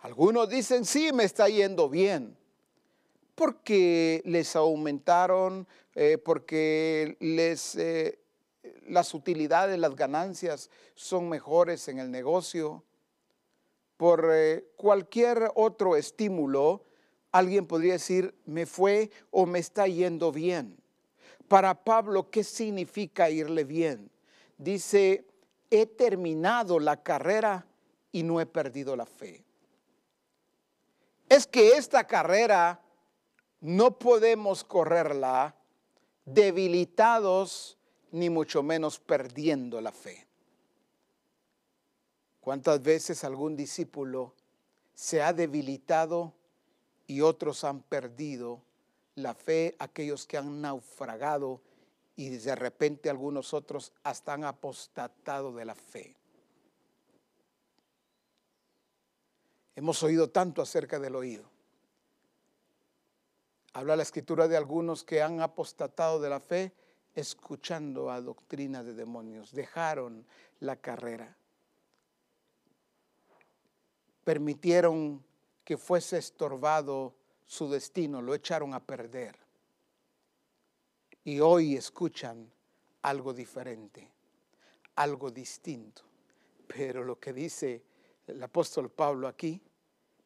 [0.00, 2.36] Algunos dicen, sí, me está yendo bien,
[3.36, 8.18] porque les aumentaron, eh, porque les, eh,
[8.86, 12.84] las utilidades, las ganancias son mejores en el negocio,
[13.96, 16.84] por eh, cualquier otro estímulo,
[17.32, 20.76] alguien podría decir, me fue o me está yendo bien.
[21.48, 24.10] Para Pablo, ¿qué significa irle bien?
[24.58, 25.26] Dice,
[25.70, 27.66] he terminado la carrera
[28.12, 29.44] y no he perdido la fe.
[31.28, 32.80] Es que esta carrera
[33.60, 35.56] no podemos correrla
[36.24, 37.75] debilitados
[38.12, 40.26] ni mucho menos perdiendo la fe.
[42.40, 44.34] ¿Cuántas veces algún discípulo
[44.94, 46.32] se ha debilitado
[47.06, 48.62] y otros han perdido
[49.16, 51.60] la fe, aquellos que han naufragado
[52.14, 56.16] y de repente algunos otros hasta han apostatado de la fe?
[59.74, 61.50] Hemos oído tanto acerca del oído.
[63.74, 66.72] Habla la escritura de algunos que han apostatado de la fe
[67.16, 69.52] escuchando a doctrina de demonios.
[69.52, 70.24] Dejaron
[70.60, 71.36] la carrera.
[74.22, 75.24] Permitieron
[75.64, 77.14] que fuese estorbado
[77.46, 79.36] su destino, lo echaron a perder.
[81.24, 82.52] Y hoy escuchan
[83.02, 84.12] algo diferente,
[84.94, 86.02] algo distinto.
[86.66, 87.82] Pero lo que dice
[88.26, 89.62] el apóstol Pablo aquí,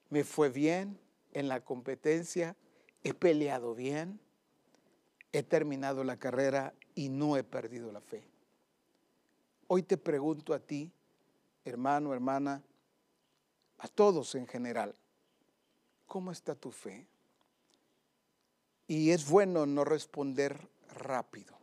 [0.09, 0.98] me fue bien
[1.33, 2.57] en la competencia,
[3.05, 4.20] he peleado bien,
[5.33, 8.22] he terminado la carrera y no he perdido la fe.
[9.68, 10.90] Hoy te pregunto a ti,
[11.64, 12.62] hermano, hermana,
[13.79, 14.94] a todos en general,
[16.07, 17.07] ¿cómo está tu fe?
[18.87, 21.57] Y es bueno no responder rápido,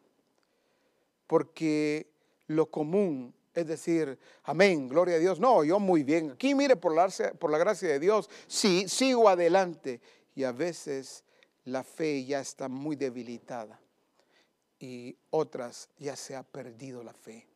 [1.28, 2.08] porque
[2.48, 5.40] lo común es decir, amén, gloria a Dios.
[5.40, 6.30] No, yo muy bien.
[6.30, 10.00] Aquí mire por la, gracia de Dios, sí, sigo adelante.
[10.36, 11.24] Y a veces
[11.66, 13.80] la fe ya está muy debilitada
[14.80, 17.48] y otras ya se ha perdido la fe.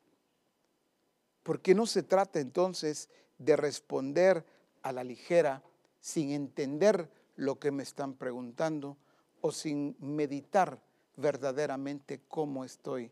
[1.44, 4.46] Porque no se trata entonces de responder
[4.82, 5.64] a la ligera
[6.00, 8.98] sin entender lo que me están preguntando
[9.42, 10.82] o sin meditar
[11.16, 13.12] verdaderamente cómo estoy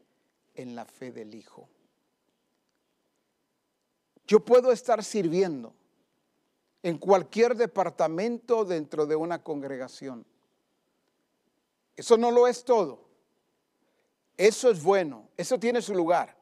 [0.55, 1.67] en la fe del Hijo.
[4.27, 5.73] Yo puedo estar sirviendo
[6.83, 10.25] en cualquier departamento dentro de una congregación.
[11.95, 13.08] Eso no lo es todo.
[14.39, 16.33] Eso es bueno, eso tiene su lugar.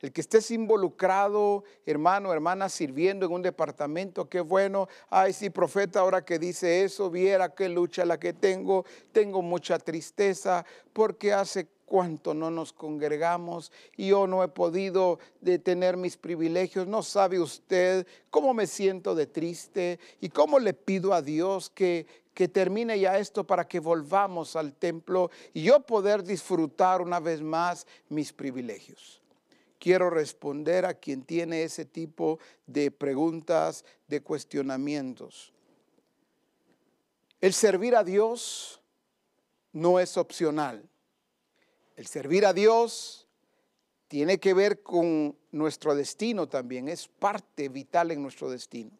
[0.00, 4.88] El que estés involucrado, hermano, hermana, sirviendo en un departamento, qué bueno.
[5.10, 8.84] Ay, sí, profeta, ahora que dice eso, viera qué lucha la que tengo.
[9.12, 15.96] Tengo mucha tristeza porque hace cuánto no nos congregamos y yo no he podido detener
[15.96, 16.88] mis privilegios.
[16.88, 22.25] No sabe usted cómo me siento de triste y cómo le pido a Dios que,
[22.36, 27.40] que termine ya esto para que volvamos al templo y yo poder disfrutar una vez
[27.42, 29.20] más mis privilegios.
[29.80, 35.52] Quiero responder a quien tiene ese tipo de preguntas, de cuestionamientos.
[37.40, 38.80] El servir a Dios
[39.72, 40.88] no es opcional
[41.96, 43.26] el servir a Dios
[44.06, 48.90] tiene que ver con nuestro destino también, es parte vital en nuestro destino.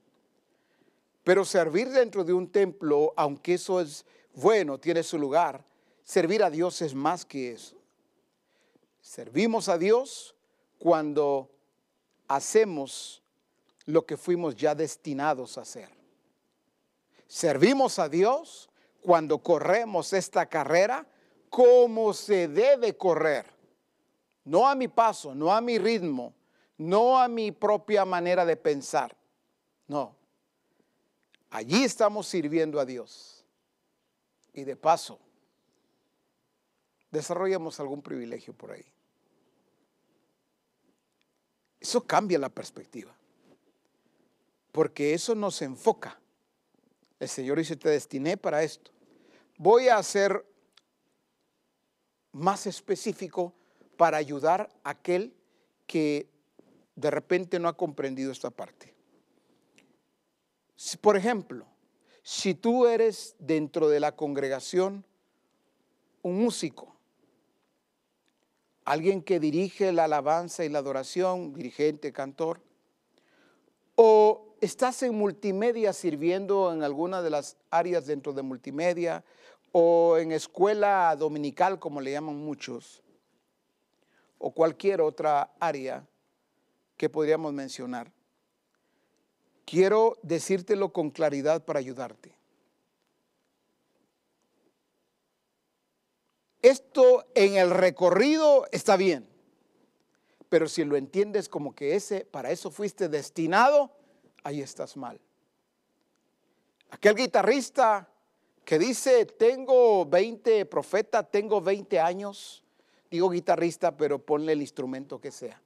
[1.27, 5.65] Pero servir dentro de un templo, aunque eso es bueno, tiene su lugar,
[6.05, 7.75] servir a Dios es más que eso.
[9.01, 10.37] Servimos a Dios
[10.79, 11.51] cuando
[12.29, 13.25] hacemos
[13.87, 15.89] lo que fuimos ya destinados a hacer.
[17.27, 18.71] Servimos a Dios
[19.03, 21.09] cuando corremos esta carrera
[21.51, 23.47] como se debe correr.
[24.45, 26.35] No a mi paso, no a mi ritmo,
[26.79, 29.17] no a mi propia manera de pensar.
[29.89, 30.16] No.
[31.57, 33.43] Allí estamos sirviendo a Dios.
[34.53, 35.19] Y de paso,
[37.11, 38.85] desarrollamos algún privilegio por ahí.
[41.81, 43.17] Eso cambia la perspectiva.
[44.71, 46.21] Porque eso nos enfoca.
[47.19, 48.91] El Señor dice, te destiné para esto.
[49.57, 50.45] Voy a hacer
[52.33, 53.55] más específico
[53.97, 55.35] para ayudar a aquel
[55.87, 56.29] que
[56.97, 58.96] de repente no ha comprendido esta parte.
[61.01, 61.67] Por ejemplo,
[62.23, 65.05] si tú eres dentro de la congregación
[66.23, 66.95] un músico,
[68.85, 72.61] alguien que dirige la alabanza y la adoración, dirigente, cantor,
[73.95, 79.25] o estás en multimedia sirviendo en alguna de las áreas dentro de multimedia,
[79.73, 83.03] o en escuela dominical, como le llaman muchos,
[84.39, 86.07] o cualquier otra área
[86.97, 88.16] que podríamos mencionar.
[89.67, 92.33] Quiero decírtelo con claridad para ayudarte.
[96.63, 99.29] Esto en el recorrido está bien,
[100.49, 103.91] pero si lo entiendes como que ese para eso fuiste destinado,
[104.45, 105.21] ahí estás mal.
[106.91, 108.09] Aquel guitarrista
[108.65, 112.65] que dice, tengo 20, profeta, tengo 20 años,
[113.11, 115.61] digo guitarrista, pero ponle el instrumento que sea.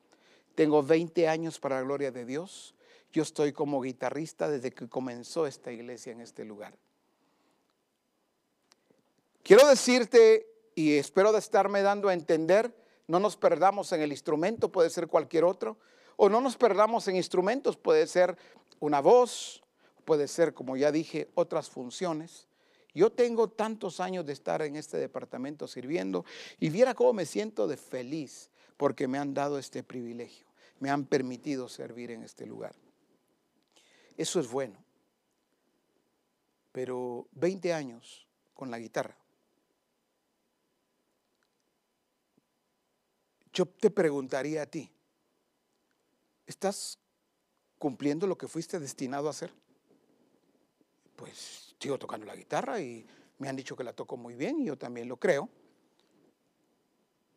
[0.55, 2.75] Tengo 20 años para la gloria de Dios.
[3.13, 6.75] Yo estoy como guitarrista desde que comenzó esta iglesia en este lugar.
[9.43, 12.75] Quiero decirte, y espero de estarme dando a entender,
[13.09, 15.77] no nos perdamos en el instrumento, puede ser cualquier otro,
[16.17, 18.37] o no nos perdamos en instrumentos, puede ser
[18.79, 19.63] una voz,
[20.05, 22.47] puede ser, como ya dije, otras funciones.
[22.95, 26.25] Yo tengo tantos años de estar en este departamento sirviendo
[26.59, 30.47] y viera cómo me siento de feliz porque me han dado este privilegio,
[30.79, 32.75] me han permitido servir en este lugar.
[34.21, 34.77] Eso es bueno.
[36.73, 39.17] Pero 20 años con la guitarra.
[43.51, 44.93] Yo te preguntaría a ti,
[46.47, 46.99] ¿estás
[47.79, 49.55] cumpliendo lo que fuiste destinado a hacer?
[51.17, 53.07] Pues sigo tocando la guitarra y
[53.39, 55.49] me han dicho que la toco muy bien y yo también lo creo.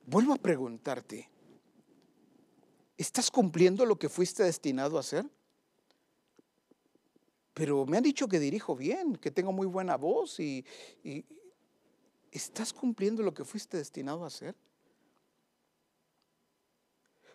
[0.06, 1.30] Vuelvo a preguntarte,
[2.98, 5.26] ¿estás cumpliendo lo que fuiste destinado a hacer?
[7.54, 10.66] Pero me han dicho que dirijo bien, que tengo muy buena voz y,
[12.32, 14.56] ¿estás cumpliendo lo que fuiste destinado a hacer?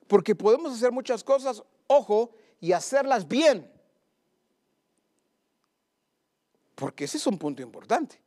[0.09, 3.71] Porque podemos hacer muchas cosas, ojo, y hacerlas bien.
[6.75, 8.21] Porque ese es un punto importante.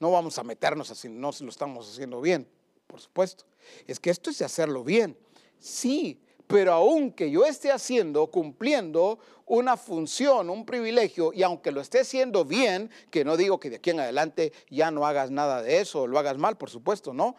[0.00, 2.46] No vamos a meternos así, no lo estamos haciendo bien,
[2.86, 3.44] por supuesto.
[3.86, 5.16] Es que esto es hacerlo bien.
[5.58, 6.21] Sí,
[6.52, 12.44] pero aunque yo esté haciendo, cumpliendo una función, un privilegio, y aunque lo esté haciendo
[12.44, 16.02] bien, que no digo que de aquí en adelante ya no hagas nada de eso
[16.02, 17.36] o lo hagas mal, por supuesto, no,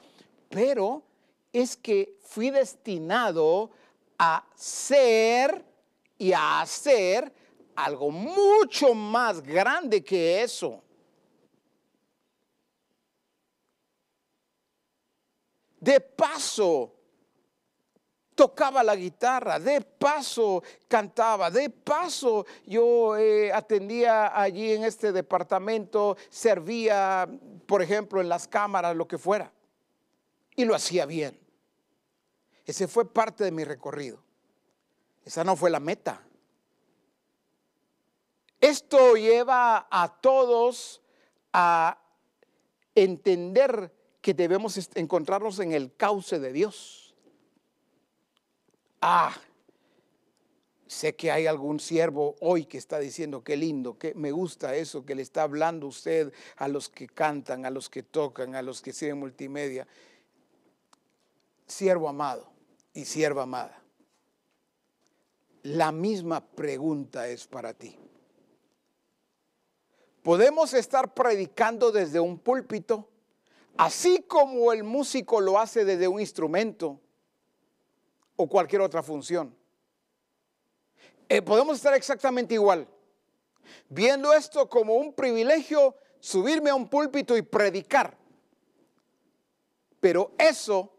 [0.50, 1.04] pero
[1.52, 3.70] es que fui destinado
[4.18, 5.64] a ser
[6.18, 7.32] y a hacer
[7.76, 10.82] algo mucho más grande que eso.
[15.80, 16.96] De paso,
[18.44, 26.18] tocaba la guitarra, de paso cantaba, de paso yo eh, atendía allí en este departamento,
[26.30, 27.26] servía,
[27.66, 29.50] por ejemplo, en las cámaras, lo que fuera.
[30.58, 31.40] Y lo hacía bien.
[32.66, 34.22] Ese fue parte de mi recorrido.
[35.24, 36.22] Esa no fue la meta.
[38.60, 41.02] Esto lleva a todos
[41.54, 41.98] a
[42.94, 47.03] entender que debemos encontrarnos en el cauce de Dios.
[49.06, 49.36] Ah,
[50.88, 55.06] sé que hay algún siervo hoy que está diciendo, qué lindo, que me gusta eso,
[55.06, 58.82] que le está hablando usted a los que cantan, a los que tocan, a los
[58.82, 59.86] que sirven multimedia.
[61.68, 62.50] Siervo amado
[62.94, 63.84] y sierva amada
[65.64, 67.98] la misma pregunta es para ti.
[70.22, 73.10] Podemos estar predicando desde un púlpito,
[73.78, 77.00] así como el músico lo hace desde un instrumento
[78.44, 79.56] o cualquier otra función.
[81.30, 82.88] Eh, podemos estar exactamente igual,
[83.88, 88.18] viendo esto como un privilegio, subirme a un púlpito y predicar.
[90.02, 90.94] Pero eso,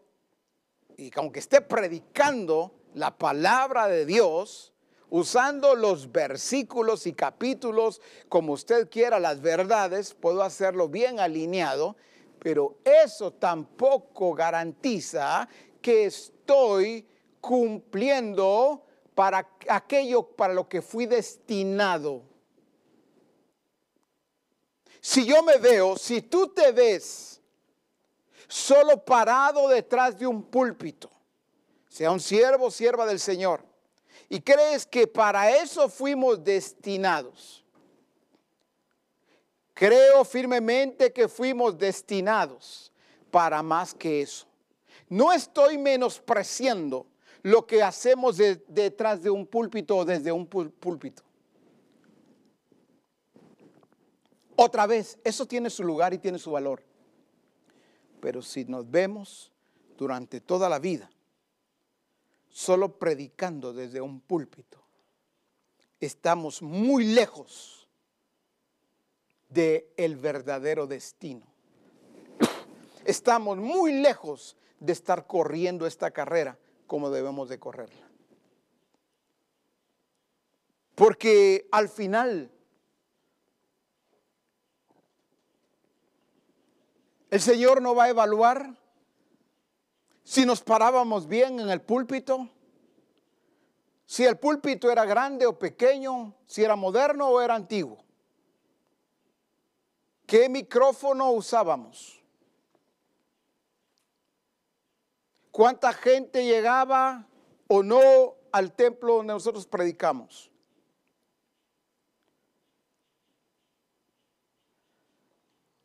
[0.97, 4.73] y aunque esté predicando, la palabra de Dios,
[5.09, 11.95] usando los versículos y capítulos como usted quiera, las verdades, puedo hacerlo bien alineado,
[12.39, 15.47] pero eso tampoco garantiza
[15.81, 17.05] que estoy
[17.45, 18.83] cumpliendo
[19.13, 22.23] para aquello para lo que fui destinado.
[24.99, 27.39] Si yo me veo, si tú te ves
[28.47, 31.11] solo parado detrás de un púlpito,
[31.87, 33.63] sea un siervo sierva del Señor,
[34.27, 37.63] y crees que para eso fuimos destinados,
[39.75, 42.91] creo firmemente que fuimos destinados
[43.29, 44.47] para más que eso.
[45.07, 47.05] No estoy menospreciando
[47.45, 51.21] lo que hacemos detrás de un púlpito o desde un púlpito.
[54.55, 56.81] Otra vez, eso tiene su lugar y tiene su valor.
[58.19, 59.51] Pero si nos vemos
[59.95, 61.07] durante toda la vida
[62.49, 64.81] solo predicando desde un púlpito,
[65.99, 67.87] estamos muy lejos
[69.49, 71.45] de el verdadero destino.
[73.05, 76.57] Estamos muy lejos de estar corriendo esta carrera
[76.87, 78.09] como debemos de correrla.
[80.95, 82.51] Porque al final
[87.29, 88.75] el Señor no va a evaluar
[90.23, 92.49] si nos parábamos bien en el púlpito,
[94.05, 98.03] si el púlpito era grande o pequeño, si era moderno o era antiguo,
[100.25, 102.24] qué micrófono usábamos,
[105.55, 107.25] ¿Cuánta gente llegaba
[107.69, 110.51] o no al templo donde nosotros predicamos?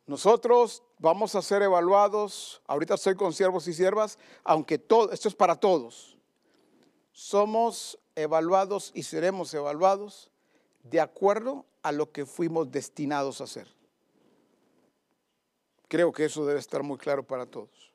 [0.05, 5.35] Nosotros vamos a ser evaluados, ahorita soy con siervos y siervas, aunque todo, esto es
[5.35, 6.17] para todos.
[7.13, 10.29] Somos evaluados y seremos evaluados
[10.83, 13.73] de acuerdo a lo que fuimos destinados a hacer.
[15.87, 17.90] Creo que eso debe estar muy claro para todos.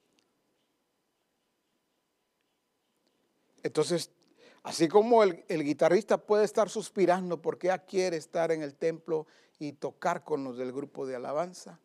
[3.67, 4.11] Entonces,
[4.63, 9.27] así como el, guitarrista puede estar suspirando porque ya quiere estar en el templo
[9.59, 11.81] y tocar con los del grupo de alabanza,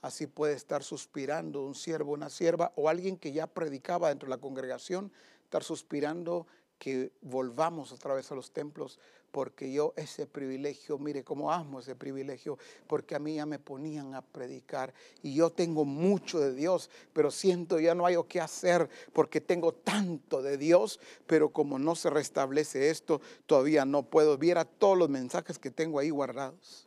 [0.00, 4.30] así puede estar suspirando un siervo, una sierva o alguien que ya predicaba dentro de
[4.36, 5.10] la congregación,
[5.42, 6.46] estar suspirando
[6.78, 9.00] que volvamos otra vez a los templos,
[9.34, 12.56] porque yo ese privilegio, mire cómo amo ese privilegio,
[12.86, 17.32] porque a mí ya me ponían a predicar y yo tengo mucho de Dios, pero
[17.32, 21.96] siento ya no hay o qué hacer porque tengo tanto de Dios, pero como no
[21.96, 24.38] se restablece esto, todavía no puedo.
[24.38, 26.86] Viera todos los mensajes que tengo ahí guardados.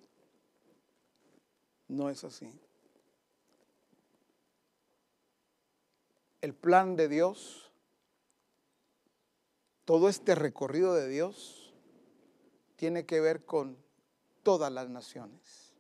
[1.89, 2.49] No es así.
[6.39, 7.69] El plan de Dios
[9.83, 11.66] todo este recorrido de Dios
[12.78, 13.75] tiene que ver con
[14.43, 15.73] todas las naciones.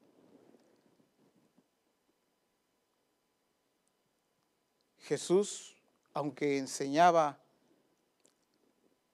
[4.97, 5.77] Jesús,
[6.13, 7.39] aunque enseñaba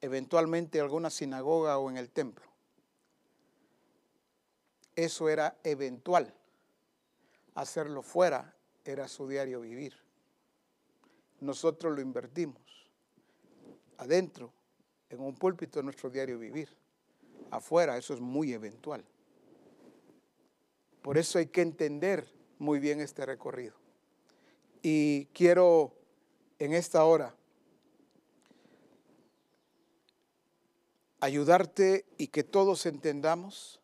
[0.01, 2.45] eventualmente en alguna sinagoga o en el templo,
[4.95, 6.33] eso era eventual.
[7.53, 8.55] Hacerlo fuera
[8.85, 9.95] era su diario vivir.
[11.41, 12.61] Nosotros lo invertimos.
[13.97, 14.53] Adentro
[15.09, 16.82] en un púlpito es nuestro diario vivir.
[17.55, 19.03] Afuera eso es muy eventual.
[21.01, 22.27] Por eso hay que entender
[22.59, 23.75] muy bien este recorrido.
[24.81, 25.93] Y quiero
[26.59, 27.35] en esta hora
[31.19, 33.81] ayudarte y que todos entendamos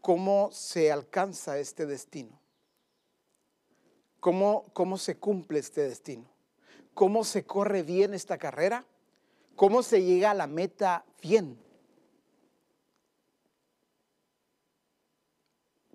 [0.00, 2.40] cómo se alcanza este destino,
[4.20, 6.30] cómo, cómo se cumple este destino,
[6.94, 8.86] cómo se corre bien esta carrera
[9.56, 11.63] ¿Cómo se llega a la meta bien?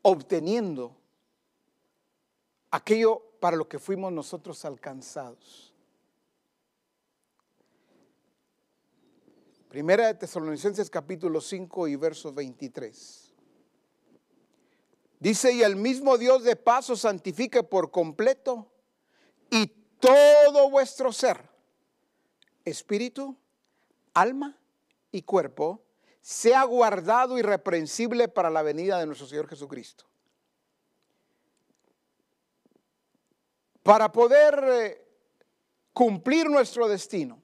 [0.01, 0.95] Obteniendo
[2.71, 5.73] aquello para lo que fuimos nosotros alcanzados.
[9.69, 13.33] Primera de Tesalonicenses capítulo 5 y verso 23.
[15.19, 18.71] Dice, y el mismo Dios de paso santifique por completo
[19.51, 19.67] y
[19.99, 21.49] todo vuestro ser,
[22.63, 23.37] espíritu,
[24.13, 24.57] alma
[25.11, 25.81] y cuerpo,
[26.21, 30.05] sea guardado irreprensible para la venida de nuestro Señor Jesucristo.
[33.83, 35.07] Para poder eh,
[35.93, 37.41] cumplir nuestro destino,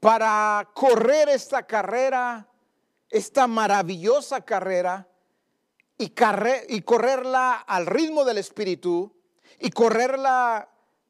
[0.00, 2.48] para correr esta carrera,
[3.10, 5.08] esta maravillosa carrera,
[5.98, 6.12] y,
[6.68, 9.14] y correrla al ritmo del Espíritu,
[9.58, 10.68] y correrla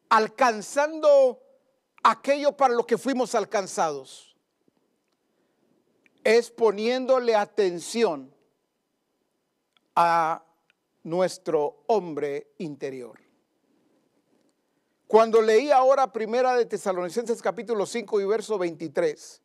[0.08, 1.42] alcanzando
[2.02, 4.25] aquello para lo que fuimos alcanzados.
[6.26, 8.34] Es poniéndole atención
[9.94, 10.44] a
[11.04, 13.20] nuestro hombre interior.
[15.06, 19.40] Cuando leí ahora primera de Tesalonicenses capítulo 5 y verso 23,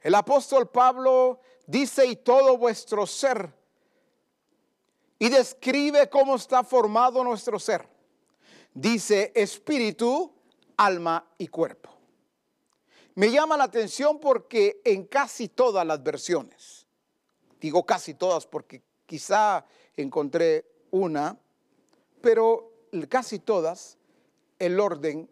[0.00, 3.54] el apóstol Pablo dice, y todo vuestro ser,
[5.20, 7.88] y describe cómo está formado nuestro ser.
[8.74, 10.34] Dice espíritu,
[10.76, 11.95] alma y cuerpo.
[13.16, 16.86] Me llama la atención porque en casi todas las versiones,
[17.58, 19.64] digo casi todas porque quizá
[19.96, 21.38] encontré una,
[22.20, 22.74] pero
[23.08, 23.96] casi todas,
[24.58, 25.30] el orden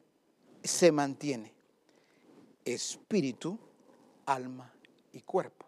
[0.62, 1.52] se mantiene.
[2.64, 3.58] Espíritu,
[4.24, 4.72] alma
[5.12, 5.66] y cuerpo.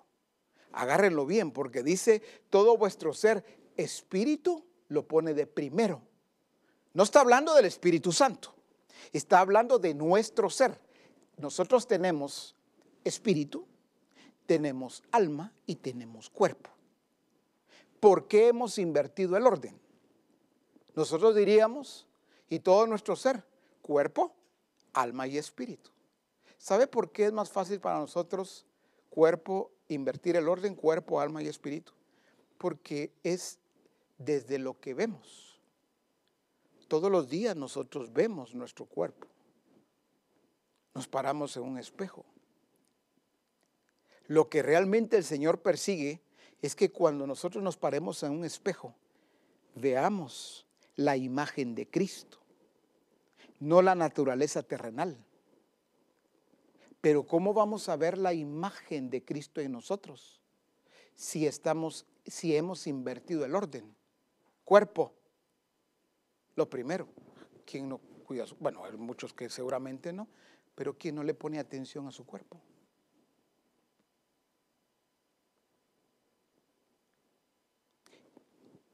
[0.73, 3.45] Agárrenlo bien porque dice todo vuestro ser,
[3.77, 6.01] espíritu lo pone de primero.
[6.95, 8.55] No está hablando del Espíritu Santo,
[9.12, 10.86] está hablando de nuestro ser
[11.37, 12.55] nosotros tenemos
[13.05, 13.66] espíritu,
[14.47, 16.70] tenemos alma y tenemos cuerpo.
[18.01, 19.78] ¿Por qué hemos invertido el orden?
[20.95, 22.07] Nosotros diríamos,
[22.49, 23.45] y todo nuestro ser,
[23.82, 24.34] cuerpo,
[24.93, 25.91] alma y espíritu.
[26.57, 28.64] ¿Sabe por qué es más fácil para nosotros
[29.11, 31.93] cuerpo, invertir el orden, cuerpo, alma y espíritu?
[32.57, 33.59] Porque es
[34.16, 35.61] desde lo que vemos.
[36.89, 39.26] Todos los días nosotros vemos nuestro cuerpo
[40.97, 42.25] nos paramos en un espejo.
[44.29, 46.23] Lo que realmente el Señor persigue
[46.63, 48.95] es que cuando nosotros nos paremos en un espejo,
[49.75, 52.39] veamos la imagen de Cristo,
[53.61, 55.23] no la naturaleza terrenal.
[57.03, 60.41] Pero ¿cómo vamos a ver la imagen de Cristo en nosotros
[61.15, 63.95] si estamos si hemos invertido el orden?
[64.65, 65.13] Cuerpo,
[66.55, 67.07] Lo primero,
[67.67, 70.27] ¿quién no cuida Bueno, hay muchos que seguramente no,
[70.77, 72.61] pero ¿quién no le pone atención a su cuerpo?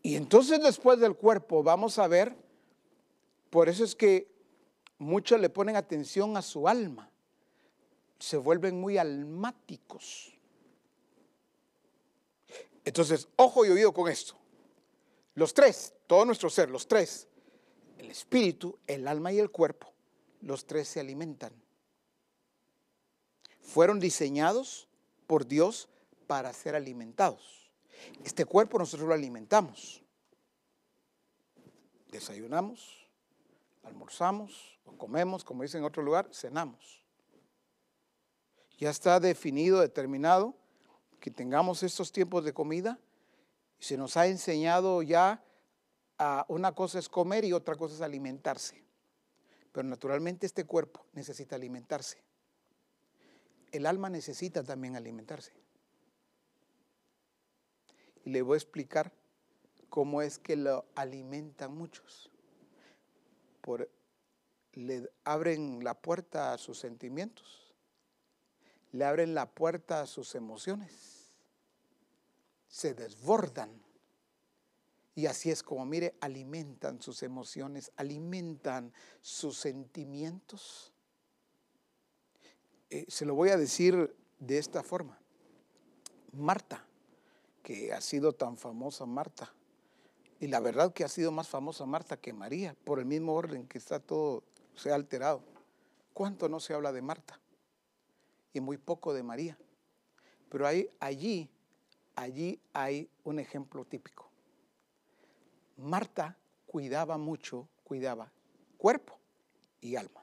[0.00, 2.34] Y entonces después del cuerpo vamos a ver,
[3.50, 4.32] por eso es que
[4.98, 7.10] muchos le ponen atención a su alma,
[8.18, 10.32] se vuelven muy almáticos.
[12.84, 14.34] Entonces, ojo y oído con esto.
[15.34, 17.28] Los tres, todo nuestro ser, los tres,
[17.98, 19.92] el espíritu, el alma y el cuerpo,
[20.40, 21.61] los tres se alimentan.
[23.62, 24.88] Fueron diseñados
[25.26, 25.88] por Dios
[26.26, 27.70] para ser alimentados.
[28.24, 30.02] Este cuerpo nosotros lo alimentamos.
[32.10, 33.08] Desayunamos,
[33.82, 37.02] almorzamos o comemos, como dicen en otro lugar, cenamos.
[38.78, 40.54] Ya está definido, determinado
[41.20, 42.98] que tengamos estos tiempos de comida
[43.82, 45.42] se nos ha enseñado ya
[46.46, 48.84] una cosa es comer y otra cosa es alimentarse.
[49.72, 52.22] Pero naturalmente este cuerpo necesita alimentarse.
[53.72, 55.52] El alma necesita también alimentarse.
[58.24, 59.12] Y le voy a explicar
[59.88, 62.30] cómo es que lo alimentan muchos.
[63.62, 63.90] Por,
[64.72, 67.74] le abren la puerta a sus sentimientos,
[68.92, 71.32] le abren la puerta a sus emociones,
[72.68, 73.82] se desbordan.
[75.14, 80.91] Y así es como, mire, alimentan sus emociones, alimentan sus sentimientos.
[82.92, 85.18] Eh, se lo voy a decir de esta forma.
[86.34, 86.84] Marta
[87.62, 89.50] que ha sido tan famosa Marta.
[90.40, 93.66] Y la verdad que ha sido más famosa Marta que María, por el mismo orden
[93.66, 94.42] que está todo,
[94.74, 95.42] se ha alterado.
[96.12, 97.40] ¿Cuánto no se habla de Marta?
[98.52, 99.56] Y muy poco de María.
[100.50, 101.48] Pero hay, allí,
[102.14, 104.28] allí hay un ejemplo típico.
[105.78, 106.36] Marta
[106.66, 108.30] cuidaba mucho, cuidaba
[108.76, 109.18] cuerpo
[109.80, 110.21] y alma.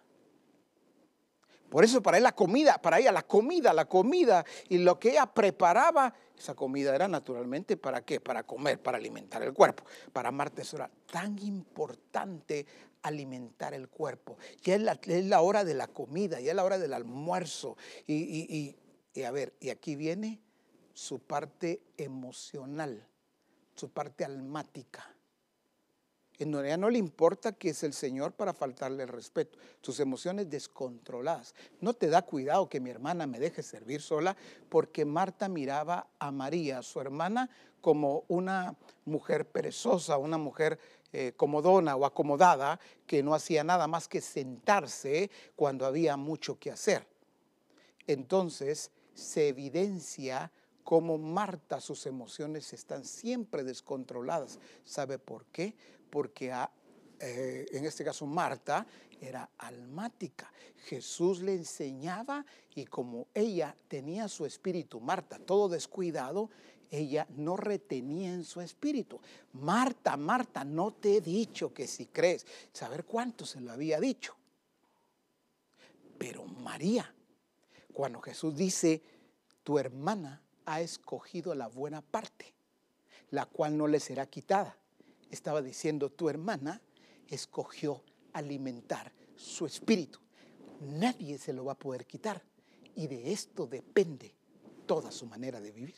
[1.70, 5.12] Por eso para él la comida, para ella la comida, la comida y lo que
[5.12, 8.20] ella preparaba, esa comida era naturalmente para qué?
[8.20, 9.84] Para comer, para alimentar el cuerpo.
[10.12, 12.66] Para Marta eso era tan importante
[13.04, 14.38] alimentar el cuerpo.
[14.64, 14.82] Ya es
[15.26, 17.78] la, hora de la comida, ya es la hora del almuerzo.
[18.08, 18.76] Y
[19.24, 20.42] a ver, y aquí viene
[20.94, 23.06] su parte emocional,
[23.76, 25.16] su parte almática
[26.40, 29.60] en donde no le importa que es el Señor para faltarle el respeto.
[29.82, 31.54] Sus emociones descontroladas.
[31.82, 34.36] No te da cuidado que mi hermana me deje servir sola
[34.70, 37.50] porque Marta miraba a María, su hermana,
[37.82, 38.76] como una
[39.06, 40.80] mujer perezosa, una mujer
[41.12, 46.72] eh, comodona o acomodada que no hacía nada más que sentarse cuando había mucho que
[46.72, 47.06] hacer.
[48.08, 50.52] Entonces se evidencia
[50.84, 54.60] cómo Marta sus emociones están siempre descontroladas.
[54.86, 55.76] ¿Sabe por qué?
[56.10, 56.54] Porque
[57.20, 58.86] eh, en este caso Marta
[59.20, 60.52] era almática.
[60.86, 62.46] Jesús le enseñaba
[62.76, 66.50] y como ella tenía su espíritu, Marta, todo descuidado,
[66.90, 69.20] ella no retenía en su espíritu.
[69.54, 74.36] Marta, Marta, no te he dicho que si crees, saber cuánto se lo había dicho.
[76.18, 77.14] Pero María,
[77.94, 79.04] cuando Jesús dice,
[79.64, 82.54] tu hermana ha escogido la buena parte,
[83.30, 84.79] la cual no le será quitada
[85.30, 86.82] estaba diciendo, tu hermana
[87.28, 88.04] escogió
[88.34, 90.20] alimentar su espíritu.
[90.82, 92.44] Nadie se lo va a poder quitar.
[92.96, 94.34] Y de esto depende
[94.86, 95.96] toda su manera de vivir.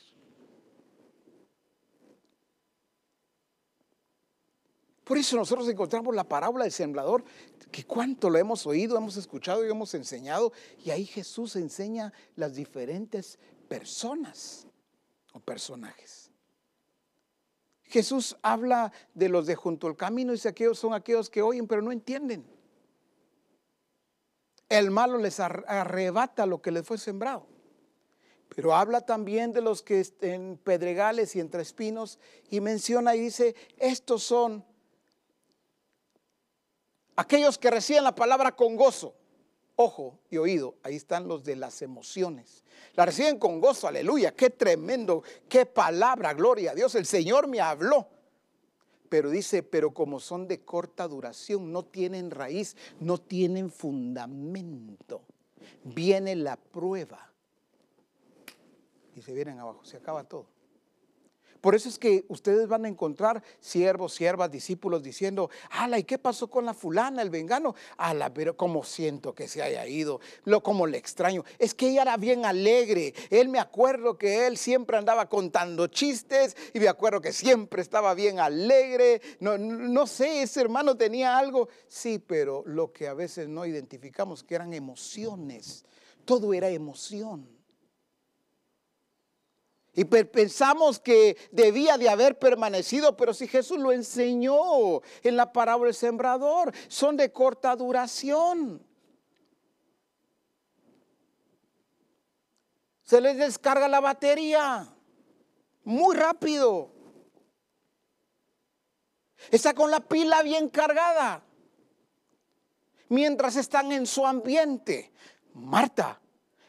[5.03, 7.23] Por eso nosotros encontramos la parábola del sembrador,
[7.71, 10.53] que cuánto lo hemos oído, hemos escuchado y hemos enseñado,
[10.83, 14.67] y ahí Jesús enseña las diferentes personas
[15.33, 16.20] o personajes.
[17.91, 21.67] Jesús habla de los de junto al camino y dice aquellos son aquellos que oyen
[21.67, 22.45] pero no entienden.
[24.69, 27.45] El malo les arrebata lo que les fue sembrado.
[28.55, 32.19] Pero habla también de los que estén pedregales y entre espinos
[32.49, 34.65] y menciona y dice, estos son
[37.15, 39.15] aquellos que reciben la palabra con gozo
[39.81, 42.63] ojo y oído, ahí están los de las emociones.
[42.95, 47.59] La reciben con gozo, aleluya, qué tremendo, qué palabra, gloria a Dios, el Señor me
[47.59, 48.07] habló.
[49.09, 55.23] Pero dice, pero como son de corta duración, no tienen raíz, no tienen fundamento.
[55.83, 57.29] Viene la prueba.
[59.15, 60.47] Y se vienen abajo, se acaba todo.
[61.61, 66.17] Por eso es que ustedes van a encontrar siervos, siervas, discípulos diciendo, ala, ¿y qué
[66.17, 67.75] pasó con la fulana, el vengano?
[67.97, 71.45] Ala, pero cómo siento que se haya ido, lo como le extraño.
[71.59, 73.13] Es que ella era bien alegre.
[73.29, 78.15] Él me acuerdo que él siempre andaba contando chistes y me acuerdo que siempre estaba
[78.15, 79.21] bien alegre.
[79.39, 81.69] No, no sé, ese hermano tenía algo.
[81.87, 85.85] Sí, pero lo que a veces no identificamos que eran emociones.
[86.25, 87.60] Todo era emoción.
[89.93, 95.87] Y pensamos que debía de haber permanecido, pero si Jesús lo enseñó en la parábola
[95.87, 98.81] del sembrador, son de corta duración.
[103.03, 104.87] Se les descarga la batería
[105.83, 106.93] muy rápido.
[109.49, 111.43] Está con la pila bien cargada.
[113.09, 115.11] Mientras están en su ambiente.
[115.53, 116.21] Marta,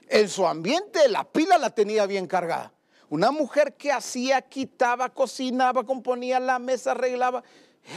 [0.09, 2.73] en su ambiente la pila la tenía bien cargada.
[3.13, 7.45] Una mujer que hacía, quitaba, cocinaba, componía la mesa, arreglaba.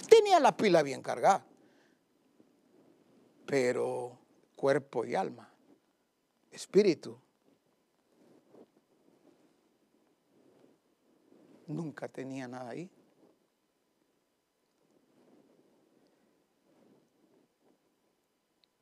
[0.09, 1.45] Tenía la pila bien cargada.
[3.45, 4.20] Pero
[4.57, 5.49] cuerpo y alma,
[6.51, 7.18] espíritu,
[11.68, 12.91] nunca tenía nada ahí.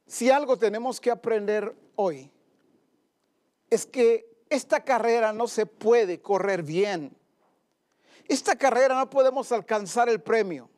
[0.08, 2.32] Si algo tenemos que aprender hoy,
[3.70, 7.16] es que esta carrera no se puede correr bien.
[8.28, 10.70] Esta carrera no podemos alcanzar el premio.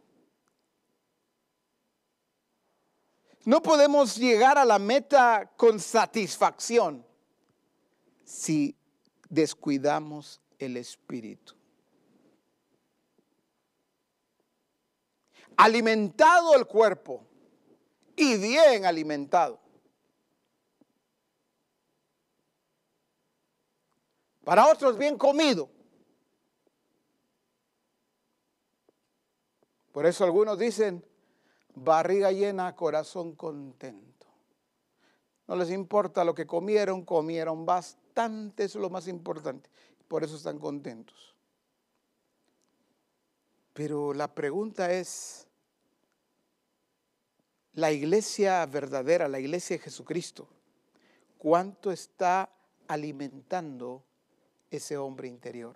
[3.44, 7.06] No podemos llegar a la meta con satisfacción
[8.24, 8.76] si
[9.30, 11.54] descuidamos el espíritu.
[15.58, 17.24] Alimentado el cuerpo
[18.16, 19.65] y bien alimentado
[24.46, 25.70] Para otros bien comido.
[29.92, 31.04] Por eso algunos dicen,
[31.74, 34.28] barriga llena, corazón contento.
[35.48, 39.70] No les importa lo que comieron, comieron bastante, eso es lo más importante.
[40.08, 41.34] Por eso están contentos.
[43.74, 45.48] Pero la pregunta es,
[47.74, 50.48] la iglesia verdadera, la iglesia de Jesucristo,
[51.38, 52.50] ¿cuánto está
[52.88, 54.04] alimentando
[54.70, 55.76] ese hombre interior.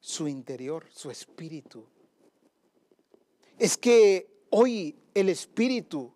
[0.00, 1.86] Su interior, su espíritu.
[3.58, 6.12] Es que hoy el espíritu,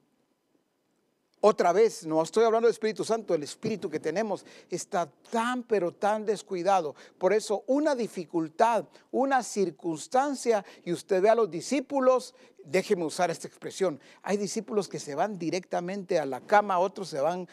[1.41, 5.91] otra vez, no estoy hablando del Espíritu Santo, el espíritu que tenemos está tan, pero
[5.91, 6.95] tan descuidado.
[7.19, 13.49] Por eso una dificultad, una circunstancia, y usted ve a los discípulos, déjeme usar esta
[13.49, 17.49] expresión, hay discípulos que se van directamente a la cama, otros se van,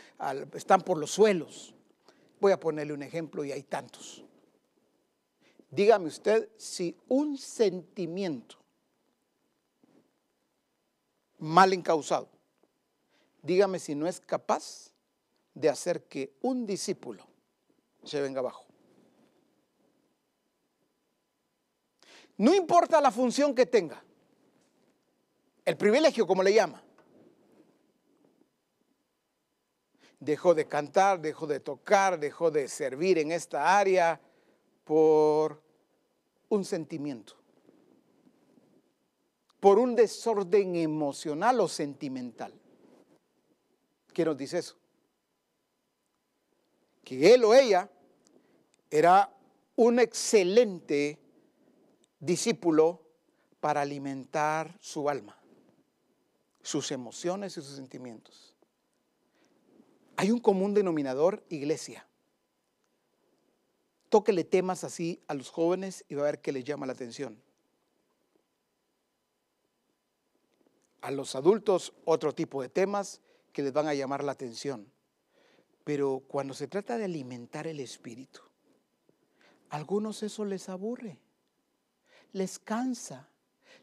[0.53, 1.73] están por los suelos.
[2.39, 4.23] Voy a ponerle un ejemplo y hay tantos.
[5.69, 8.57] Dígame usted si un sentimiento
[11.37, 12.29] mal encausado,
[13.41, 14.91] dígame si no es capaz
[15.53, 17.25] de hacer que un discípulo
[18.03, 18.65] se venga abajo.
[22.37, 24.03] No importa la función que tenga,
[25.65, 26.81] el privilegio como le llama,
[30.19, 34.19] dejó de cantar, dejó de tocar, dejó de servir en esta área
[34.83, 35.61] por
[36.49, 37.35] un sentimiento,
[39.59, 42.53] por un desorden emocional o sentimental.
[44.13, 44.75] ¿Qué nos dice eso?
[47.03, 47.89] Que él o ella
[48.89, 49.31] era
[49.75, 51.17] un excelente
[52.19, 53.01] discípulo
[53.59, 55.37] para alimentar su alma,
[56.61, 58.48] sus emociones y sus sentimientos.
[60.19, 62.05] Hay un común denominador, iglesia.
[64.09, 67.41] Tóquele temas así a los jóvenes y va a ver qué les llama la atención.
[70.99, 73.21] A los adultos otro tipo de temas
[73.53, 74.91] que les van a llamar la atención.
[75.85, 78.41] Pero cuando se trata de alimentar el espíritu,
[79.69, 81.17] a algunos eso les aburre,
[82.33, 83.29] les cansa,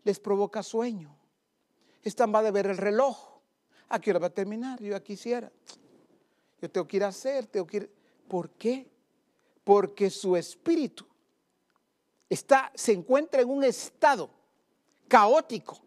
[0.05, 1.17] les provoca sueño.
[2.03, 3.41] Están va de ver el reloj.
[3.89, 4.83] ¿A qué hora va a terminar?
[4.83, 5.51] Yo ya quisiera.
[6.61, 7.91] Yo tengo que ir a hacer, tengo que ir.
[8.29, 8.89] ¿Por qué?
[9.65, 11.07] Porque su espíritu
[12.29, 14.31] está, se encuentra en un estado
[15.09, 15.81] caótico,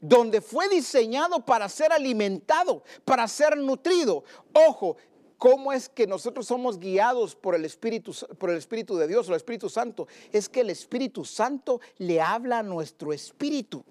[0.00, 4.24] donde fue diseñado para ser alimentado, para ser nutrido.
[4.52, 4.96] Ojo,
[5.36, 9.34] ¿cómo es que nosotros somos guiados por el Espíritu, por el Espíritu de Dios el
[9.34, 10.08] Espíritu Santo?
[10.32, 13.84] Es que el Espíritu Santo le habla a nuestro espíritu.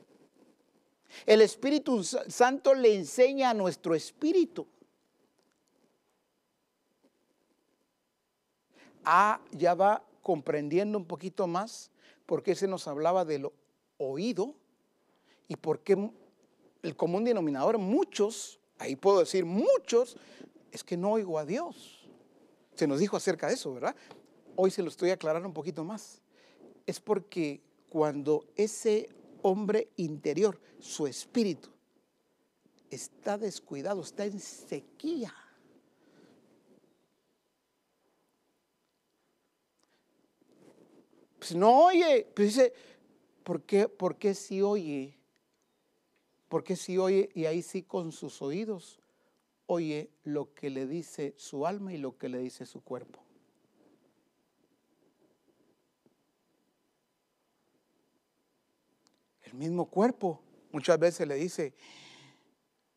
[1.27, 4.67] El Espíritu Santo le enseña a nuestro espíritu.
[9.05, 11.91] Ah, ya va comprendiendo un poquito más
[12.25, 13.53] por qué se nos hablaba de lo
[13.97, 14.55] oído
[15.47, 16.11] y por qué
[16.81, 20.17] el común denominador, muchos, ahí puedo decir muchos,
[20.71, 22.07] es que no oigo a Dios.
[22.75, 23.95] Se nos dijo acerca de eso, ¿verdad?
[24.55, 26.21] Hoy se lo estoy aclarando un poquito más.
[26.85, 29.09] Es porque cuando ese
[29.41, 31.69] hombre interior, su espíritu,
[32.89, 35.33] está descuidado, está en sequía.
[41.43, 42.73] Pues no oye, pues dice,
[43.43, 45.19] ¿por qué, ¿por qué si oye?
[46.47, 49.01] ¿Por qué si oye y ahí sí con sus oídos
[49.65, 53.19] oye lo que le dice su alma y lo que le dice su cuerpo?
[59.41, 60.39] El mismo cuerpo
[60.71, 61.73] muchas veces le dice,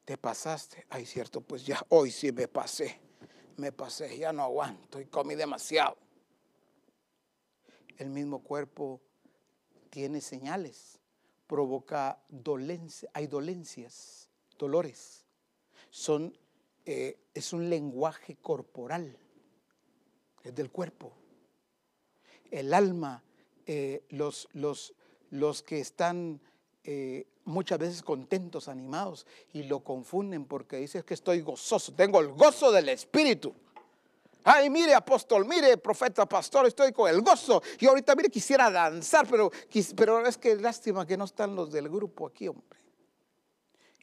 [0.04, 0.86] te pasaste.
[0.88, 3.00] Ay, cierto, pues ya hoy sí me pasé.
[3.56, 6.05] Me pasé, ya no aguanto y comí demasiado.
[7.96, 9.00] El mismo cuerpo
[9.90, 11.00] tiene señales,
[11.46, 14.28] provoca dolencia, hay dolencias,
[14.58, 15.24] dolores.
[15.90, 16.36] Son,
[16.84, 19.16] eh, es un lenguaje corporal,
[20.44, 21.12] es del cuerpo.
[22.50, 23.22] El alma,
[23.66, 24.94] eh, los, los,
[25.30, 26.40] los que están
[26.84, 32.28] eh, muchas veces contentos, animados, y lo confunden porque dices que estoy gozoso, tengo el
[32.28, 33.54] gozo del Espíritu.
[34.48, 37.60] Ay, mire, apóstol, mire, profeta, pastor, estoy con el gozo.
[37.80, 39.50] Y ahorita, mire, quisiera danzar, pero,
[39.96, 42.78] pero es que lástima que no están los del grupo aquí, hombre.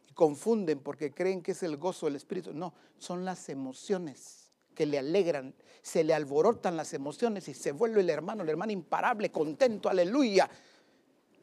[0.05, 2.53] Y confunden porque creen que es el gozo del Espíritu.
[2.53, 8.01] No, son las emociones que le alegran, se le alborotan las emociones y se vuelve
[8.01, 10.49] el hermano, el hermano imparable, contento, aleluya.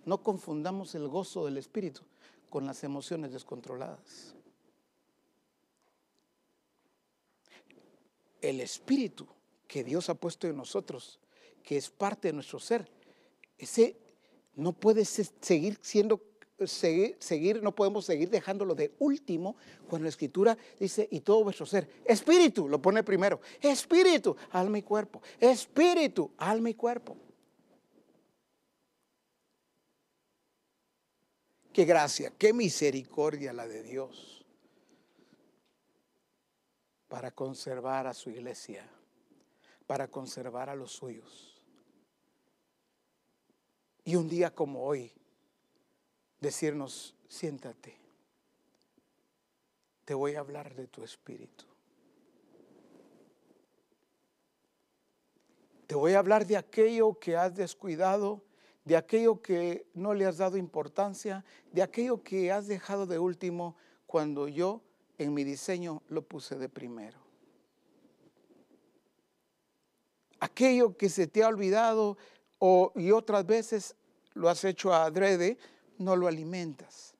[0.05, 2.03] No confundamos el gozo del Espíritu
[2.51, 4.34] con las emociones descontroladas.
[8.41, 9.26] El Espíritu
[9.66, 11.20] que Dios ha puesto en nosotros,
[11.62, 12.88] que es parte de nuestro ser,
[13.59, 13.97] ese
[14.57, 16.20] no puede seguir siendo
[16.66, 19.57] Seguir, seguir, no podemos seguir dejándolo de último
[19.88, 24.82] cuando la escritura dice, y todo vuestro ser, espíritu, lo pone primero, espíritu, alma y
[24.82, 27.16] cuerpo, espíritu, alma y cuerpo.
[31.72, 34.39] Qué gracia, qué misericordia la de Dios
[37.11, 38.88] para conservar a su iglesia,
[39.86, 41.61] para conservar a los suyos.
[44.04, 45.12] Y un día como hoy,
[46.40, 47.98] decirnos, siéntate,
[50.06, 51.66] te voy a hablar de tu espíritu.
[55.86, 58.42] Te voy a hablar de aquello que has descuidado
[58.84, 63.76] de aquello que no le has dado importancia, de aquello que has dejado de último
[64.06, 64.82] cuando yo
[65.20, 67.18] en mi diseño lo puse de primero.
[70.40, 72.16] Aquello que se te ha olvidado
[72.58, 73.96] o, y otras veces
[74.32, 75.58] lo has hecho adrede,
[75.98, 77.14] no lo alimentas.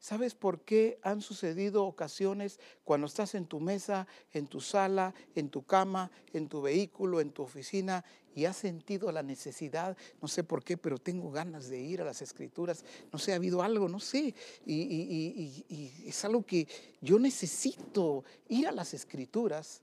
[0.00, 5.48] ¿Sabes por qué han sucedido ocasiones cuando estás en tu mesa, en tu sala, en
[5.48, 8.04] tu cama, en tu vehículo, en tu oficina
[8.34, 12.04] y has sentido la necesidad, no sé por qué, pero tengo ganas de ir a
[12.04, 14.34] las escrituras, no sé, ha habido algo, no sé,
[14.66, 16.66] y, y es algo que
[17.00, 19.82] yo necesito ir a las escrituras,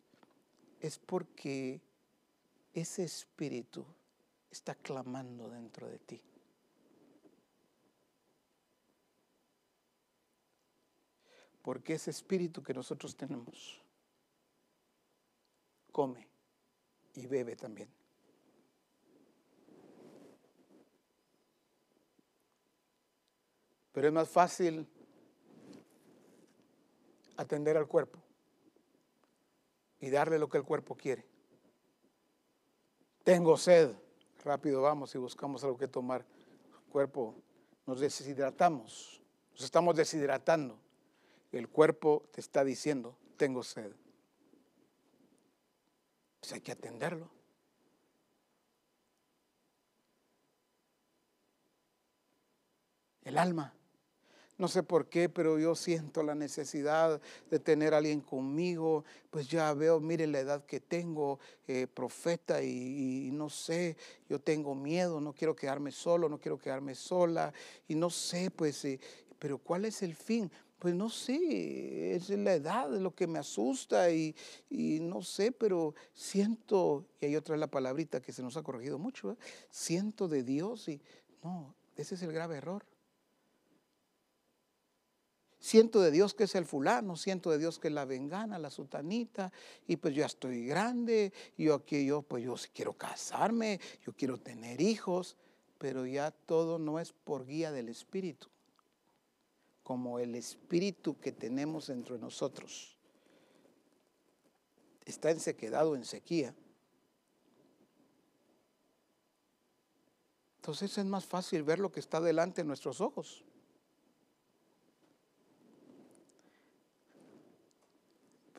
[0.79, 1.81] es porque
[2.73, 3.85] ese espíritu
[4.49, 6.21] está clamando dentro de ti.
[11.69, 13.79] porque ese espíritu que nosotros tenemos
[15.91, 16.27] come
[17.13, 17.98] y bebe también.
[23.99, 24.87] Pero es más fácil
[27.35, 28.17] atender al cuerpo
[29.99, 31.25] y darle lo que el cuerpo quiere.
[33.25, 33.93] Tengo sed,
[34.45, 36.21] rápido vamos y buscamos algo que tomar.
[36.21, 37.35] El cuerpo,
[37.85, 39.21] nos deshidratamos,
[39.51, 40.79] nos estamos deshidratando
[41.51, 43.91] el cuerpo te está diciendo, tengo sed.
[46.39, 47.29] Pues hay que atenderlo.
[53.23, 53.73] El alma.
[54.59, 59.05] No sé por qué, pero yo siento la necesidad de tener a alguien conmigo.
[59.29, 63.95] Pues ya veo, mire la edad que tengo, eh, profeta, y, no sé,
[64.27, 67.53] yo tengo miedo, no quiero quedarme solo, no quiero quedarme sola,
[67.87, 68.99] y no sé, pues, eh,
[69.39, 70.51] pero ¿cuál es el fin?
[70.77, 74.35] Pues no sé, es la edad lo que me asusta y,
[74.69, 79.37] no sé, pero siento, y hay otra la palabrita que se nos ha corregido mucho,
[79.69, 81.01] siento de Dios y
[81.43, 82.88] no, ese es el grave error.
[85.59, 88.69] Siento de Dios que es el fulano, siento de Dios que es la vengana, la
[88.69, 89.51] sutanita,
[89.87, 94.79] y pues ya estoy grande, yo aquí yo pues yo quiero casarme, yo quiero tener
[94.79, 95.35] hijos,
[95.77, 98.47] pero ya todo no es por guía del Espíritu,
[99.83, 102.99] como el Espíritu que tenemos dentro de nosotros
[105.09, 106.53] está en sequedad o en sequía.
[110.57, 113.43] Entonces es más fácil ver lo que está delante de nuestros ojos.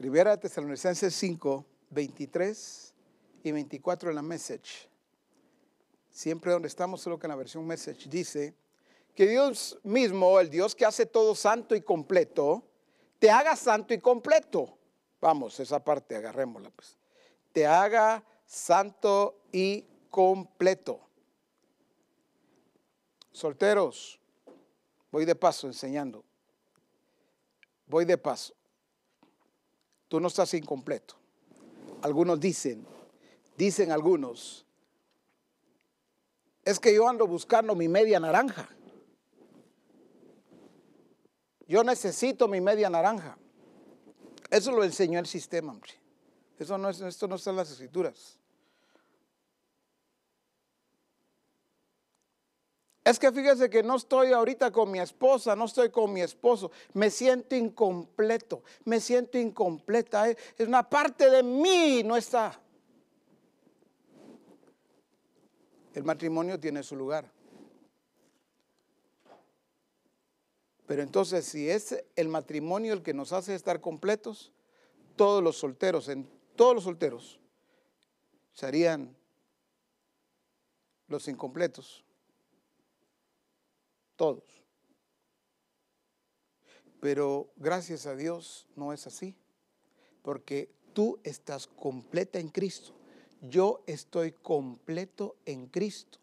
[0.00, 2.94] Primera Tesalonicenses 5, 23
[3.42, 4.88] y 24 en la message.
[6.10, 8.54] Siempre donde estamos, solo que en la versión message dice
[9.14, 12.64] que Dios mismo, el Dios que hace todo santo y completo,
[13.18, 14.74] te haga santo y completo.
[15.20, 16.96] Vamos, esa parte agarrémosla pues.
[17.52, 20.98] Te haga santo y completo.
[23.32, 24.18] Solteros,
[25.10, 26.24] voy de paso enseñando.
[27.86, 28.54] Voy de paso
[30.10, 31.14] tú no estás incompleto.
[32.02, 32.84] Algunos dicen,
[33.56, 34.66] dicen algunos,
[36.64, 38.68] es que yo ando buscando mi media naranja.
[41.68, 43.38] Yo necesito mi media naranja.
[44.50, 45.92] Eso lo enseñó el sistema, hombre.
[46.58, 48.39] Eso no es, esto no está en las escrituras.
[53.10, 56.70] Es que fíjese que no estoy ahorita con mi esposa, no estoy con mi esposo.
[56.92, 60.30] Me siento incompleto, me siento incompleta.
[60.30, 62.60] Es una parte de mí, no está.
[65.92, 67.28] El matrimonio tiene su lugar.
[70.86, 74.52] Pero entonces, si es el matrimonio el que nos hace estar completos,
[75.16, 77.40] todos los solteros, en todos los solteros,
[78.52, 79.16] serían
[81.08, 82.04] los incompletos
[84.20, 84.44] todos.
[87.00, 89.34] Pero gracias a Dios no es así,
[90.20, 92.92] porque tú estás completa en Cristo.
[93.40, 96.18] Yo estoy completo en Cristo.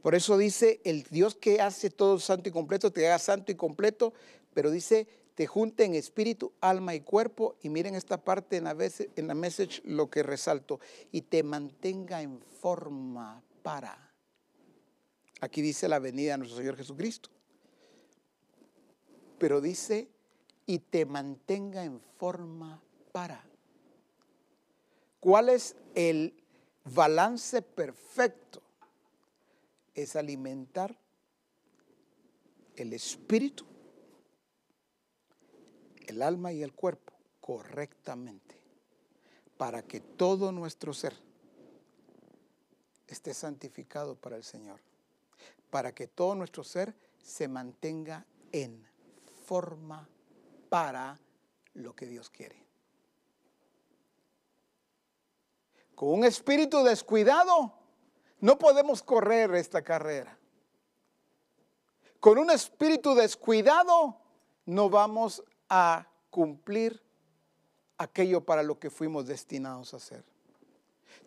[0.00, 3.56] Por eso dice el Dios que hace todo santo y completo, te haga santo y
[3.56, 4.12] completo,
[4.54, 7.56] pero dice, te junte en espíritu, alma y cuerpo.
[7.62, 8.76] Y miren esta parte en la,
[9.16, 10.78] en la message lo que resalto,
[11.10, 14.05] y te mantenga en forma para
[15.40, 17.30] Aquí dice la venida de nuestro Señor Jesucristo.
[19.38, 20.08] Pero dice,
[20.64, 22.82] y te mantenga en forma
[23.12, 23.44] para.
[25.20, 26.34] ¿Cuál es el
[26.84, 28.62] balance perfecto?
[29.94, 30.98] Es alimentar
[32.76, 33.66] el espíritu,
[36.06, 38.56] el alma y el cuerpo correctamente
[39.56, 41.14] para que todo nuestro ser
[43.06, 44.85] esté santificado para el Señor
[45.70, 48.86] para que todo nuestro ser se mantenga en
[49.44, 50.08] forma
[50.68, 51.18] para
[51.74, 52.64] lo que Dios quiere.
[55.94, 57.72] Con un espíritu descuidado
[58.40, 60.38] no podemos correr esta carrera.
[62.20, 64.16] Con un espíritu descuidado
[64.66, 67.02] no vamos a cumplir
[67.98, 70.24] aquello para lo que fuimos destinados a hacer.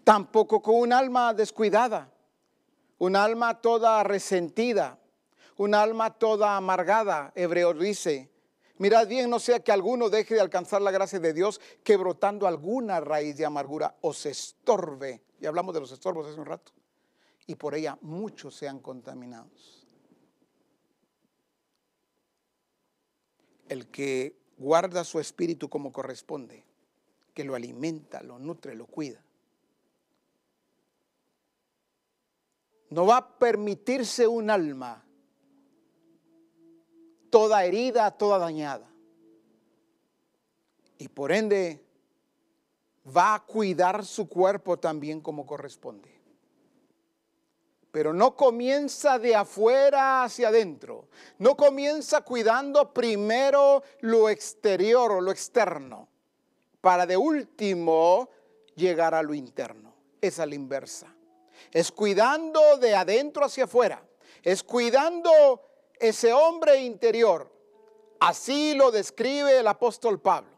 [0.03, 2.11] Tampoco con un alma descuidada
[2.99, 4.99] un alma toda resentida,
[5.57, 8.29] un alma toda amargada, Hebreo dice.
[8.77, 12.47] Mirad bien, no sea que alguno deje de alcanzar la gracia de Dios que brotando
[12.47, 15.21] alguna raíz de amargura os estorbe.
[15.41, 16.71] Y hablamos de los estorbos hace un rato.
[17.45, 19.85] Y por ella muchos sean contaminados.
[23.67, 26.63] El que guarda su espíritu como corresponde,
[27.33, 29.23] que lo alimenta, lo nutre, lo cuida
[32.89, 35.03] no va a permitirse un alma
[37.29, 38.87] toda herida, toda dañada.
[40.97, 41.83] Y por ende
[43.15, 46.09] va a cuidar su cuerpo también como corresponde.
[47.91, 51.07] Pero no comienza de afuera hacia adentro.
[51.37, 56.07] No comienza cuidando primero lo exterior o lo externo,
[56.81, 58.29] para de último
[58.75, 59.93] llegar a lo interno.
[60.21, 61.15] Es a la inversa
[61.71, 64.03] es cuidando de adentro hacia afuera,
[64.43, 65.61] es cuidando
[65.99, 67.51] ese hombre interior.
[68.19, 70.57] Así lo describe el apóstol Pablo.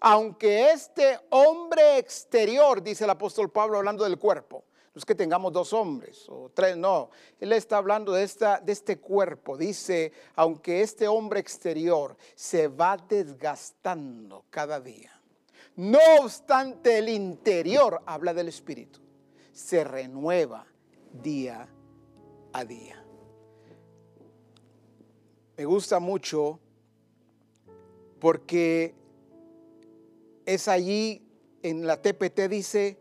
[0.00, 4.64] Aunque este hombre exterior, dice el apóstol Pablo hablando del cuerpo,
[4.94, 7.10] no es que tengamos dos hombres o tres, no.
[7.38, 9.56] Él está hablando de, esta, de este cuerpo.
[9.56, 15.12] Dice, aunque este hombre exterior se va desgastando cada día.
[15.76, 19.00] No obstante, el interior habla del espíritu
[19.52, 20.66] se renueva
[21.12, 21.68] día
[22.52, 23.04] a día.
[25.56, 26.58] me gusta mucho
[28.18, 28.94] porque
[30.46, 31.22] es allí
[31.62, 32.98] en la TPT dice,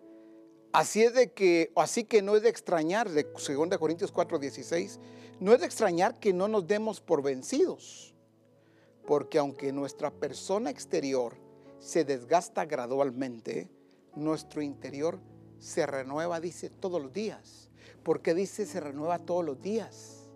[0.71, 4.99] así es de que, así que no es de extrañar, de 2 Corintios 4, 16,
[5.39, 8.13] no es de extrañar que no nos demos por vencidos,
[9.07, 11.37] porque aunque nuestra persona exterior
[11.79, 13.69] se desgasta gradualmente,
[14.15, 15.19] nuestro interior
[15.59, 17.69] se renueva, dice, todos los días.
[18.03, 20.29] porque dice se renueva todos los días?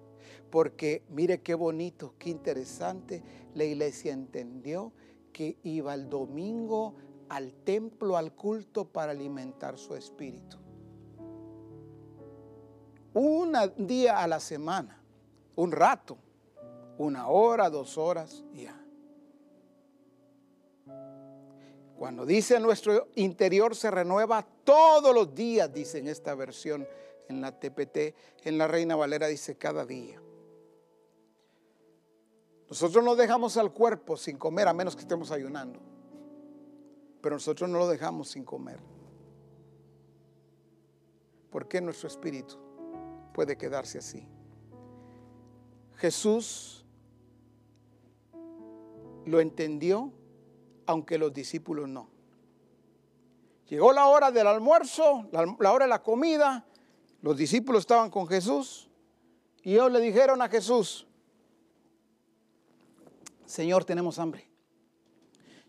[0.51, 3.23] Porque mire qué bonito, qué interesante,
[3.55, 4.91] la iglesia entendió
[5.31, 6.95] que iba el domingo
[7.29, 10.57] al templo, al culto para alimentar su espíritu.
[13.13, 15.01] Un día a la semana,
[15.55, 16.17] un rato,
[16.97, 18.82] una hora, dos horas, ya.
[22.03, 26.85] Cuando dice nuestro interior se renueva todos los días, dice en esta versión,
[27.29, 30.21] en la TPT, en la Reina Valera dice cada día.
[32.67, 35.79] Nosotros no dejamos al cuerpo sin comer a menos que estemos ayunando.
[37.21, 38.81] Pero nosotros no lo dejamos sin comer.
[41.51, 42.57] ¿Por qué nuestro espíritu
[43.33, 44.27] puede quedarse así?
[45.95, 46.85] Jesús
[49.25, 50.11] lo entendió,
[50.93, 52.07] aunque los discípulos no.
[53.67, 56.65] Llegó la hora del almuerzo, la, hora de la comida,
[57.21, 58.89] los discípulos estaban con Jesús
[59.63, 61.07] y ellos le dijeron a Jesús,
[63.45, 64.49] Señor, tenemos hambre.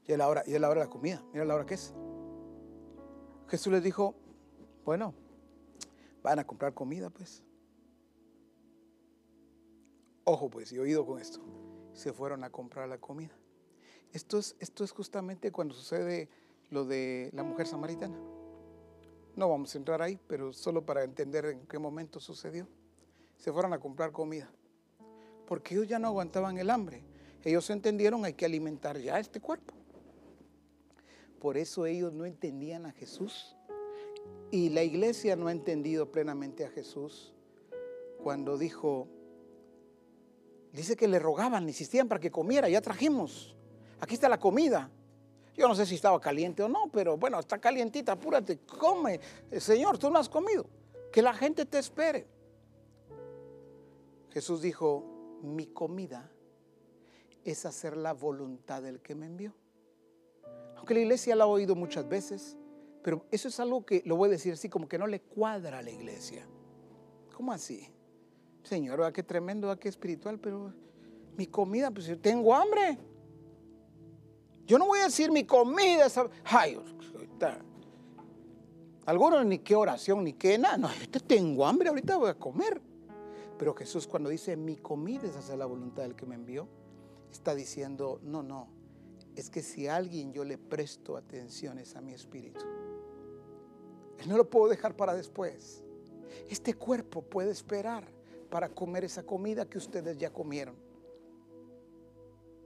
[0.07, 1.22] Y es la hora, y es la hora de la comida.
[1.33, 1.95] Mira la hora que es.
[3.49, 4.14] Jesús les dijo,
[4.85, 5.14] bueno,
[6.22, 7.43] van a comprar comida, pues.
[10.25, 11.41] Ojo, pues, y oído con esto.
[11.95, 13.35] Se fueron a comprar la comida.
[14.15, 16.29] Esto es, esto es justamente cuando sucede
[16.71, 18.17] lo de la mujer samaritana.
[19.35, 22.69] No vamos a entrar ahí, pero solo para entender en qué momento sucedió.
[23.37, 24.49] Se fueron a comprar comida.
[25.47, 27.03] Porque ellos ya no aguantaban el hambre.
[27.43, 29.75] Ellos entendieron hay que alimentar ya este cuerpo.
[31.41, 33.57] Por eso ellos no entendían a Jesús.
[34.53, 37.35] Y la iglesia no ha entendido plenamente a Jesús
[38.23, 39.09] cuando dijo,
[40.73, 43.54] dice que le rogaban, insistían para que comiera, ya trajimos,
[44.05, 44.91] aquí está la comida.
[45.57, 49.21] Yo no sé si estaba caliente o no, pero bueno, está calientita, apúrate, come.
[49.59, 50.67] Señor, tú no has comido,
[51.13, 52.27] que la gente te espere.
[54.31, 56.31] Jesús dijo, mi comida
[57.45, 59.55] es hacer la voluntad del que me envió.
[60.77, 62.57] Aunque la iglesia la ha oído muchas veces,
[63.03, 65.79] pero eso es algo que, lo voy a decir así, como que no le cuadra
[65.79, 66.47] a la iglesia.
[67.35, 67.89] ¿Cómo así?
[68.65, 70.75] Señor, qué tremendo, qué espiritual, pero
[71.37, 72.99] mi comida, pues yo tengo hambre.
[74.67, 76.07] Yo no voy a decir mi comida.
[76.45, 76.79] Ay,
[79.07, 80.77] algunos ni qué oración, ni qué nada.
[80.79, 82.81] No, yo tengo hambre, ahorita voy a comer.
[83.59, 86.69] Pero Jesús cuando dice mi comida es hacer la voluntad del que me envió,
[87.31, 88.69] está diciendo, no, no,
[89.37, 92.65] es que si a alguien yo le presto atención es a mi espíritu.
[94.27, 95.85] No lo puedo dejar para después.
[96.49, 98.07] Este cuerpo puede esperar
[98.51, 100.77] para comer esa comida que ustedes ya comieron.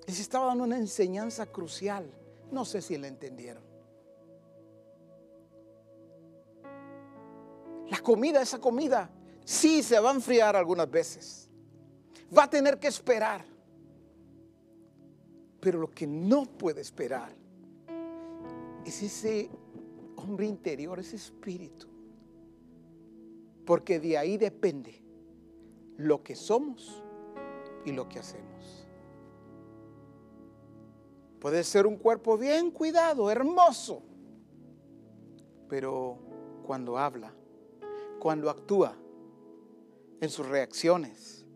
[0.09, 2.11] Les estaba dando una enseñanza crucial.
[2.51, 3.63] No sé si la entendieron.
[7.91, 9.11] La comida, esa comida,
[9.45, 11.51] sí se va a enfriar algunas veces.
[12.37, 13.45] Va a tener que esperar.
[15.61, 17.31] Pero lo que no puede esperar
[18.87, 19.51] es ese
[20.17, 21.87] hombre interior, ese espíritu.
[23.67, 25.03] Porque de ahí depende
[25.99, 27.03] lo que somos
[27.85, 28.88] y lo que hacemos.
[31.41, 34.03] Puede ser un cuerpo bien cuidado, hermoso,
[35.69, 36.19] pero
[36.65, 37.33] cuando habla,
[38.19, 38.97] cuando actúa,
[40.21, 41.47] en sus reacciones,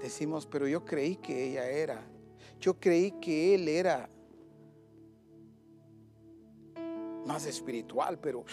[0.00, 2.04] decimos, pero yo creí que ella era,
[2.60, 4.10] yo creí que él era
[7.24, 8.44] más espiritual, pero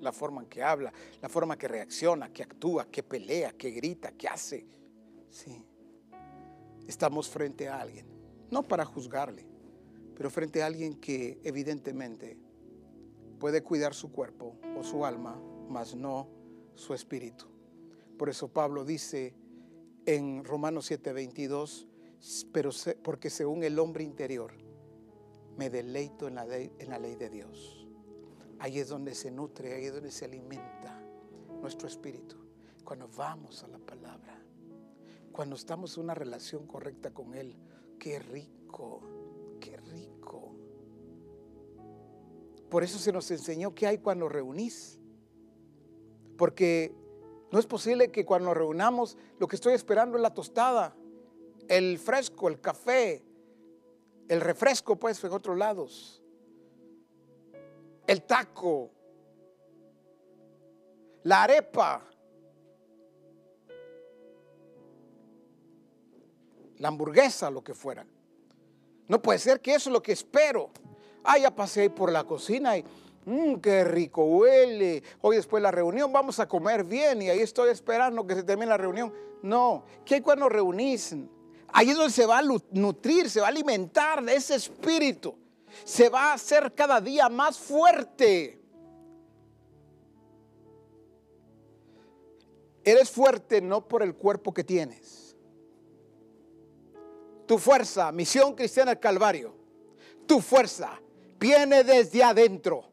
[0.00, 4.12] la forma en que habla, la forma que reacciona, que actúa, que pelea, que grita,
[4.12, 4.66] que hace.
[5.30, 5.64] Sí.
[6.86, 8.06] Estamos frente a alguien,
[8.54, 9.44] no para juzgarle,
[10.14, 12.38] pero frente a alguien que evidentemente
[13.40, 15.36] puede cuidar su cuerpo o su alma,
[15.68, 16.28] mas no
[16.76, 17.46] su espíritu.
[18.16, 19.34] Por eso Pablo dice,
[20.06, 21.88] en Romanos 7:22,
[22.52, 22.70] pero
[23.02, 24.52] porque según el hombre interior
[25.56, 27.88] me deleito en la, en la ley de Dios.
[28.60, 31.02] Ahí es donde se nutre, ahí es donde se alimenta
[31.60, 32.36] nuestro espíritu.
[32.84, 34.40] Cuando vamos a la palabra,
[35.32, 37.56] cuando estamos en una relación correcta con Él,
[38.04, 39.00] qué rico,
[39.58, 40.54] qué rico.
[42.68, 45.00] Por eso se nos enseñó que hay cuando reunís.
[46.36, 46.94] Porque
[47.50, 50.96] No es posible que cuando nos reunamos lo que estoy esperando es la tostada,
[51.68, 53.24] el fresco, el café,
[54.28, 56.20] el refresco, pues, en otros lados,
[58.08, 58.90] el taco,
[61.22, 62.10] la arepa,
[66.78, 68.06] la hamburguesa, lo que fuera.
[69.08, 70.70] No puede ser que eso es lo que espero.
[71.22, 72.84] Ah, ya pasé por la cocina y
[73.26, 75.02] mmm, qué rico huele.
[75.20, 78.42] Hoy después de la reunión vamos a comer bien y ahí estoy esperando que se
[78.42, 79.12] termine la reunión.
[79.42, 81.14] No, ¿qué cuando reunís?
[81.68, 85.36] Ahí es donde se va a nutrir, se va a alimentar de ese espíritu.
[85.84, 88.60] Se va a hacer cada día más fuerte.
[92.84, 95.24] Eres fuerte no por el cuerpo que tienes
[97.46, 99.54] tu fuerza, misión cristiana del Calvario,
[100.26, 101.00] tu fuerza
[101.38, 102.90] viene desde adentro.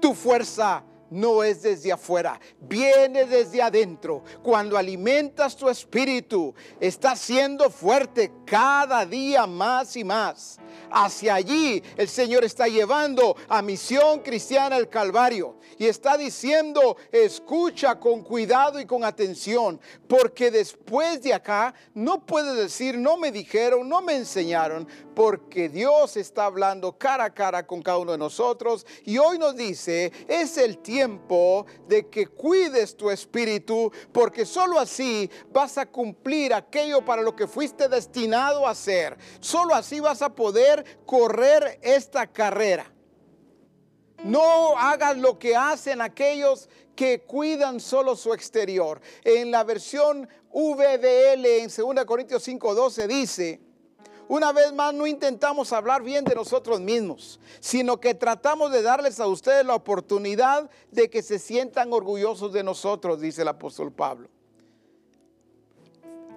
[0.00, 0.82] Tu fuerza
[1.12, 4.24] no es desde afuera, viene desde adentro.
[4.42, 10.58] Cuando alimentas tu espíritu, estás siendo fuerte cada día más y más.
[10.90, 17.98] Hacia allí el Señor está llevando a Misión Cristiana el Calvario y está diciendo, escucha
[17.98, 23.88] con cuidado y con atención, porque después de acá no puede decir, no me dijeron,
[23.88, 28.86] no me enseñaron, porque Dios está hablando cara a cara con cada uno de nosotros
[29.04, 31.01] y hoy nos dice, es el tiempo
[31.88, 37.46] de que cuides tu espíritu, porque sólo así vas a cumplir aquello para lo que
[37.46, 39.16] fuiste destinado a hacer.
[39.40, 42.92] Solo así vas a poder correr esta carrera.
[44.24, 49.00] No hagas lo que hacen aquellos que cuidan solo su exterior.
[49.24, 53.60] En la versión VDL en 2 Corintios 5:12 dice,
[54.32, 59.20] una vez más no intentamos hablar bien de nosotros mismos, sino que tratamos de darles
[59.20, 64.30] a ustedes la oportunidad de que se sientan orgullosos de nosotros, dice el apóstol Pablo.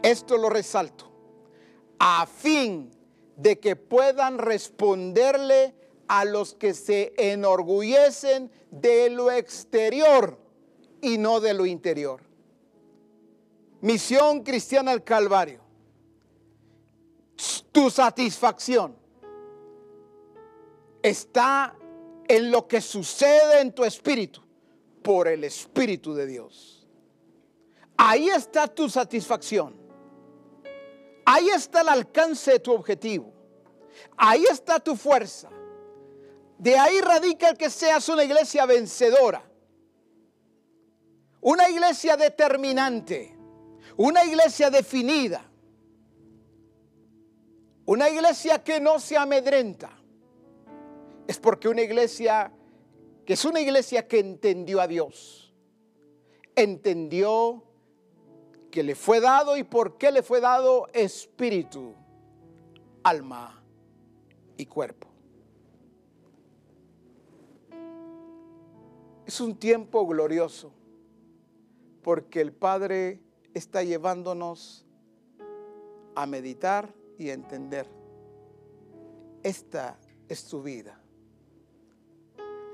[0.04, 1.10] Esto lo resalto,
[1.98, 2.92] a fin
[3.38, 5.74] de que puedan responderle
[6.10, 10.38] a los que se enorgullecen de lo exterior
[11.02, 12.22] y no de lo interior.
[13.80, 15.65] Misión cristiana al Calvario.
[17.72, 18.96] Tu satisfacción
[21.02, 21.76] está
[22.28, 24.42] en lo que sucede en tu espíritu
[25.04, 26.88] por el Espíritu de Dios.
[27.96, 29.76] Ahí está tu satisfacción.
[31.26, 33.32] Ahí está el alcance de tu objetivo.
[34.18, 35.50] Ahí está tu fuerza.
[36.58, 39.44] De ahí radica el que seas una iglesia vencedora.
[41.42, 43.38] Una iglesia determinante.
[43.98, 45.46] Una iglesia definida.
[47.86, 49.92] Una iglesia que no se amedrenta.
[51.28, 52.52] Es porque una iglesia
[53.26, 55.54] que es una iglesia que entendió a Dios.
[56.56, 57.64] Entendió
[58.70, 61.94] que le fue dado y por qué le fue dado espíritu,
[63.04, 63.64] alma
[64.58, 65.08] y cuerpo.
[69.26, 70.72] Es un tiempo glorioso
[72.04, 73.20] porque el Padre
[73.56, 74.86] está llevándonos
[76.14, 77.88] a meditar y entender.
[79.44, 81.00] Esta es tu vida.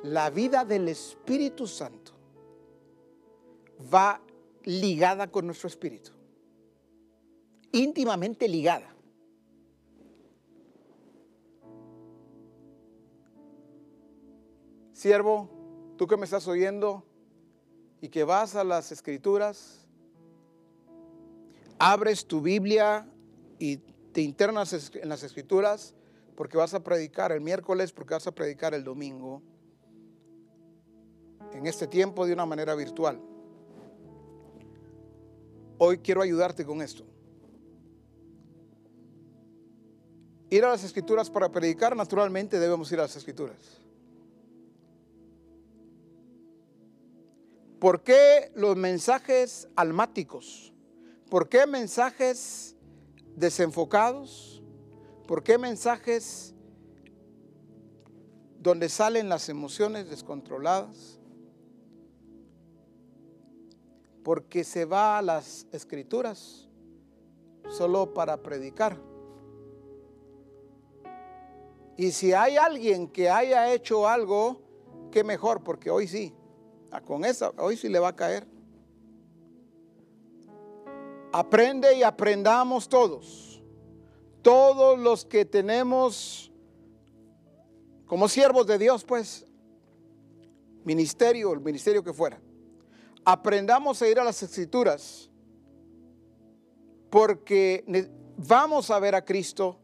[0.03, 2.11] La vida del Espíritu Santo
[3.93, 4.21] va
[4.63, 6.11] ligada con nuestro espíritu.
[7.71, 8.95] Íntimamente ligada.
[14.93, 15.49] Siervo,
[15.97, 17.03] tú que me estás oyendo
[18.01, 19.87] y que vas a las escrituras,
[21.79, 23.07] abres tu Biblia
[23.57, 23.77] y
[24.11, 25.93] te internas en las escrituras
[26.35, 29.41] porque vas a predicar el miércoles, porque vas a predicar el domingo,
[31.53, 33.21] en este tiempo de una manera virtual.
[35.77, 37.05] Hoy quiero ayudarte con esto.
[40.49, 43.81] Ir a las escrituras para predicar, naturalmente debemos ir a las escrituras.
[47.79, 50.71] ¿Por qué los mensajes almáticos?
[51.29, 52.75] ¿Por qué mensajes
[53.35, 54.63] desenfocados?
[55.27, 56.53] ¿Por qué mensajes
[58.59, 61.19] donde salen las emociones descontroladas?
[64.23, 66.69] Porque se va a las escrituras
[67.69, 68.97] solo para predicar.
[71.97, 74.61] Y si hay alguien que haya hecho algo,
[75.11, 76.33] qué mejor, porque hoy sí.
[77.05, 78.45] Con esa, hoy sí le va a caer.
[81.31, 83.63] Aprende y aprendamos todos.
[84.41, 86.51] Todos los que tenemos
[88.11, 89.45] como siervos de Dios, pues,
[90.83, 92.41] ministerio, el ministerio que fuera.
[93.23, 95.29] aprendamos a ir a las escrituras
[97.09, 99.79] porque vamos a ver a Cristo,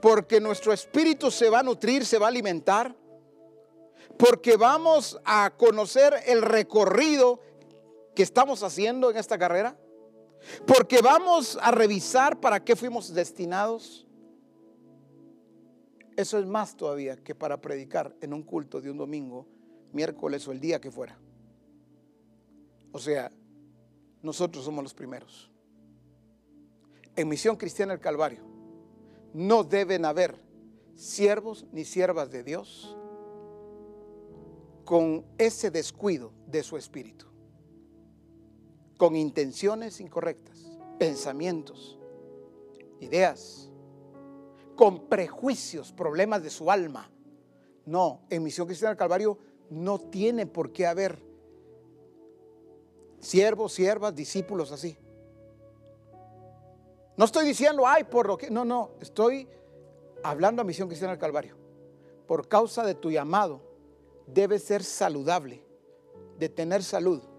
[0.00, 2.96] porque nuestro espíritu se va a nutrir, se va a alimentar,
[4.16, 7.40] porque vamos a conocer el recorrido
[8.14, 9.76] que estamos haciendo en esta carrera,
[10.66, 14.06] porque vamos a revisar para qué fuimos destinados.
[16.16, 19.46] Eso es más todavía que para predicar en un culto de un domingo,
[19.92, 21.18] miércoles o el día que fuera.
[22.92, 23.30] O sea,
[24.22, 25.50] nosotros somos los primeros.
[27.16, 28.44] En Misión Cristiana del Calvario
[29.34, 30.38] no deben haber
[30.94, 32.96] siervos ni siervas de Dios
[34.84, 37.26] con ese descuido de su espíritu,
[39.02, 40.64] con intenciones incorrectas,
[40.96, 41.98] pensamientos,
[43.00, 43.68] ideas,
[44.76, 47.10] con prejuicios, problemas de su alma.
[47.84, 49.36] No, en Misión Cristiana del Calvario
[49.70, 51.18] no tiene por qué haber
[53.18, 54.96] siervos, siervas, discípulos así.
[57.16, 58.52] No estoy diciendo, ay, por lo que.
[58.52, 59.48] No, no, estoy
[60.22, 61.56] hablando a Misión Cristiana del Calvario.
[62.28, 63.62] Por causa de tu llamado,
[64.28, 65.66] debe ser saludable,
[66.38, 67.31] de tener salud.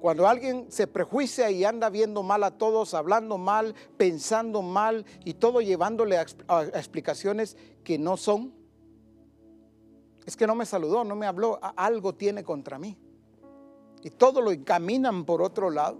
[0.00, 5.34] Cuando alguien se prejuicia y anda viendo mal a todos, hablando mal, pensando mal y
[5.34, 6.22] todo llevándole a,
[6.74, 8.52] explicaciones que no son,
[10.24, 12.96] es que no me saludó, no me habló, algo tiene contra mí.
[14.02, 15.98] Y todo lo encaminan por otro lado.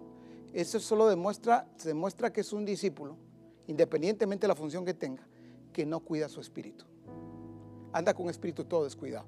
[0.53, 3.17] Eso solo demuestra, demuestra que es un discípulo,
[3.67, 5.27] independientemente de la función que tenga,
[5.73, 6.85] que no cuida su espíritu.
[7.93, 9.27] Anda con espíritu todo descuidado.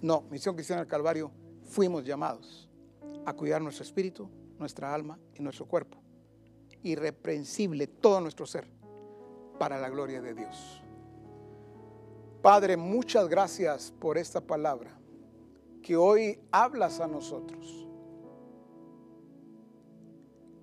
[0.00, 1.30] No, Misión Cristiana del Calvario,
[1.62, 2.65] fuimos llamados
[3.26, 5.98] a cuidar nuestro espíritu, nuestra alma y nuestro cuerpo.
[6.82, 8.66] Irreprensible todo nuestro ser
[9.58, 10.82] para la gloria de Dios.
[12.40, 14.96] Padre, muchas gracias por esta palabra
[15.82, 17.86] que hoy hablas a nosotros.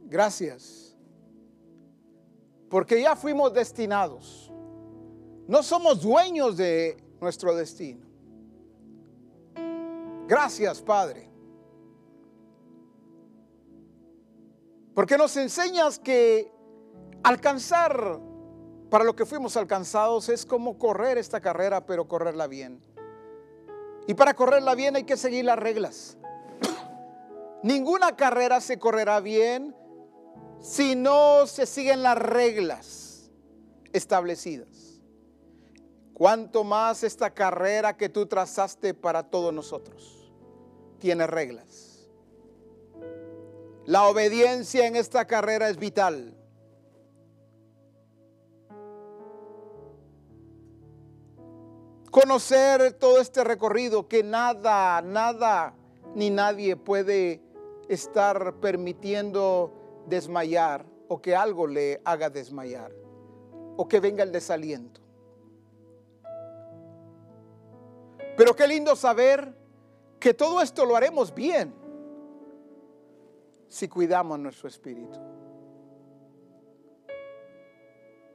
[0.06, 0.95] Gracias.
[2.69, 4.52] Porque ya fuimos destinados.
[5.48, 8.06] No somos dueños de nuestro destino.
[10.27, 11.32] Gracias, Padre.
[14.94, 16.52] Porque nos enseñas que
[17.24, 18.20] alcanzar
[18.90, 22.80] para lo que fuimos alcanzados es como correr esta carrera, pero correrla bien.
[24.07, 26.18] Y para correrla bien hay que seguir las reglas.
[27.64, 29.76] Ninguna carrera se correrá bien
[30.61, 33.32] si no se siguen las reglas
[33.94, 35.02] establecidas.
[36.14, 40.32] Cuanto más esta carrera que tú trazaste para todos nosotros
[40.99, 41.93] tiene reglas.
[43.85, 46.38] La obediencia en esta carrera es vital.
[52.14, 55.73] conocer todo este recorrido que nada, nada
[56.14, 57.41] ni nadie puede
[57.89, 59.73] estar permitiendo
[60.05, 62.91] desmayar o que algo le haga desmayar
[63.77, 65.01] o que venga el desaliento.
[68.38, 69.51] Pero qué lindo saber
[70.19, 71.73] que todo esto lo haremos bien
[73.73, 75.19] si cuidamos nuestro espíritu.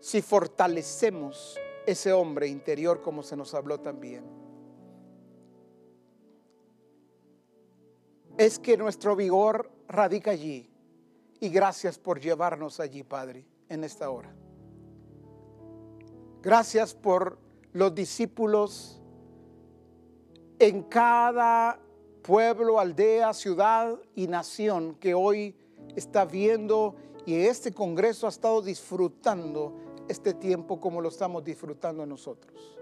[0.00, 1.56] Si fortalecemos
[1.86, 4.24] ese hombre interior como se nos habló también.
[8.36, 10.68] Es que nuestro vigor radica allí.
[11.38, 14.34] Y gracias por llevarnos allí, Padre, en esta hora.
[16.42, 17.38] Gracias por
[17.72, 19.00] los discípulos
[20.58, 21.80] en cada
[22.22, 25.54] pueblo, aldea, ciudad y nación que hoy
[25.96, 26.94] está viendo
[27.26, 29.74] y este Congreso ha estado disfrutando
[30.08, 32.78] este tiempo como lo estamos disfrutando nosotros.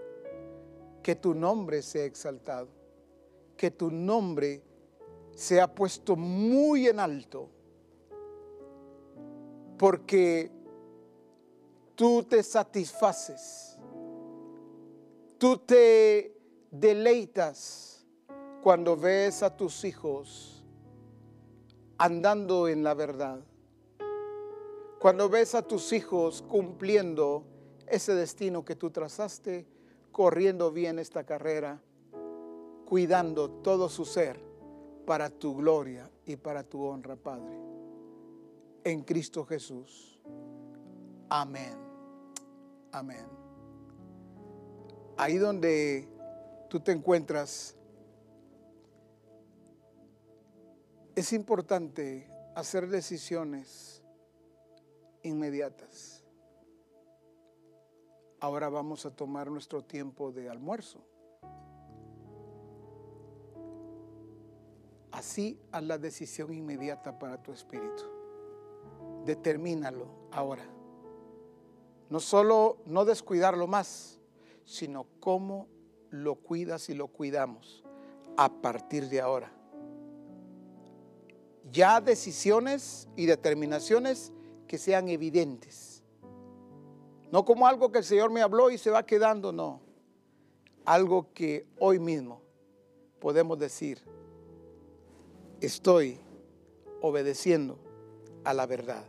[1.03, 2.69] Que tu nombre sea exaltado,
[3.55, 4.61] que tu nombre
[5.35, 7.49] sea puesto muy en alto,
[9.77, 10.51] porque
[11.95, 13.77] tú te satisfaces,
[15.37, 16.35] tú te
[16.71, 17.96] deleitas
[18.67, 20.61] cuando ves a tus hijos
[21.97, 23.39] andando en la verdad
[24.99, 27.45] cuando ves a tus hijos cumpliendo
[27.87, 29.65] ese destino que tú trazaste,
[30.11, 31.81] corriendo bien esta carrera,
[32.85, 34.37] cuidando todo su ser
[35.05, 37.57] para tu gloria y para tu honra, Padre.
[38.83, 40.19] En Cristo Jesús.
[41.29, 41.77] Amén.
[42.91, 43.27] Amén.
[45.15, 46.09] Ahí donde
[46.69, 47.76] tú te encuentras,
[51.17, 54.03] es importante hacer decisiones
[55.23, 56.23] inmediatas.
[58.39, 60.99] Ahora vamos a tomar nuestro tiempo de almuerzo.
[65.11, 68.03] Así haz la decisión inmediata para tu espíritu.
[69.25, 70.69] Determínalo ahora.
[72.11, 74.19] No solo no descuidarlo más,
[74.65, 75.67] sino cómo
[76.11, 77.83] lo cuidas y lo cuidamos
[78.37, 79.56] a partir de ahora.
[81.71, 84.31] Ya decisiones y determinaciones
[84.67, 86.03] que sean evidentes.
[87.31, 89.81] No como algo que el Señor me habló y se va quedando, no.
[90.85, 92.41] Algo que hoy mismo
[93.19, 94.01] podemos decir,
[95.59, 96.19] estoy
[97.01, 97.79] obedeciendo
[98.43, 99.03] a la verdad.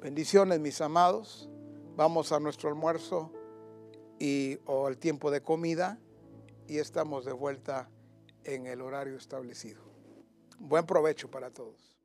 [0.00, 1.48] Bendiciones, mis amados.
[1.96, 3.32] Vamos a nuestro almuerzo
[4.18, 5.98] y o al tiempo de comida
[6.66, 7.88] y estamos de vuelta
[8.44, 9.87] en el horario establecido.
[10.58, 11.97] Buen provecho para todos.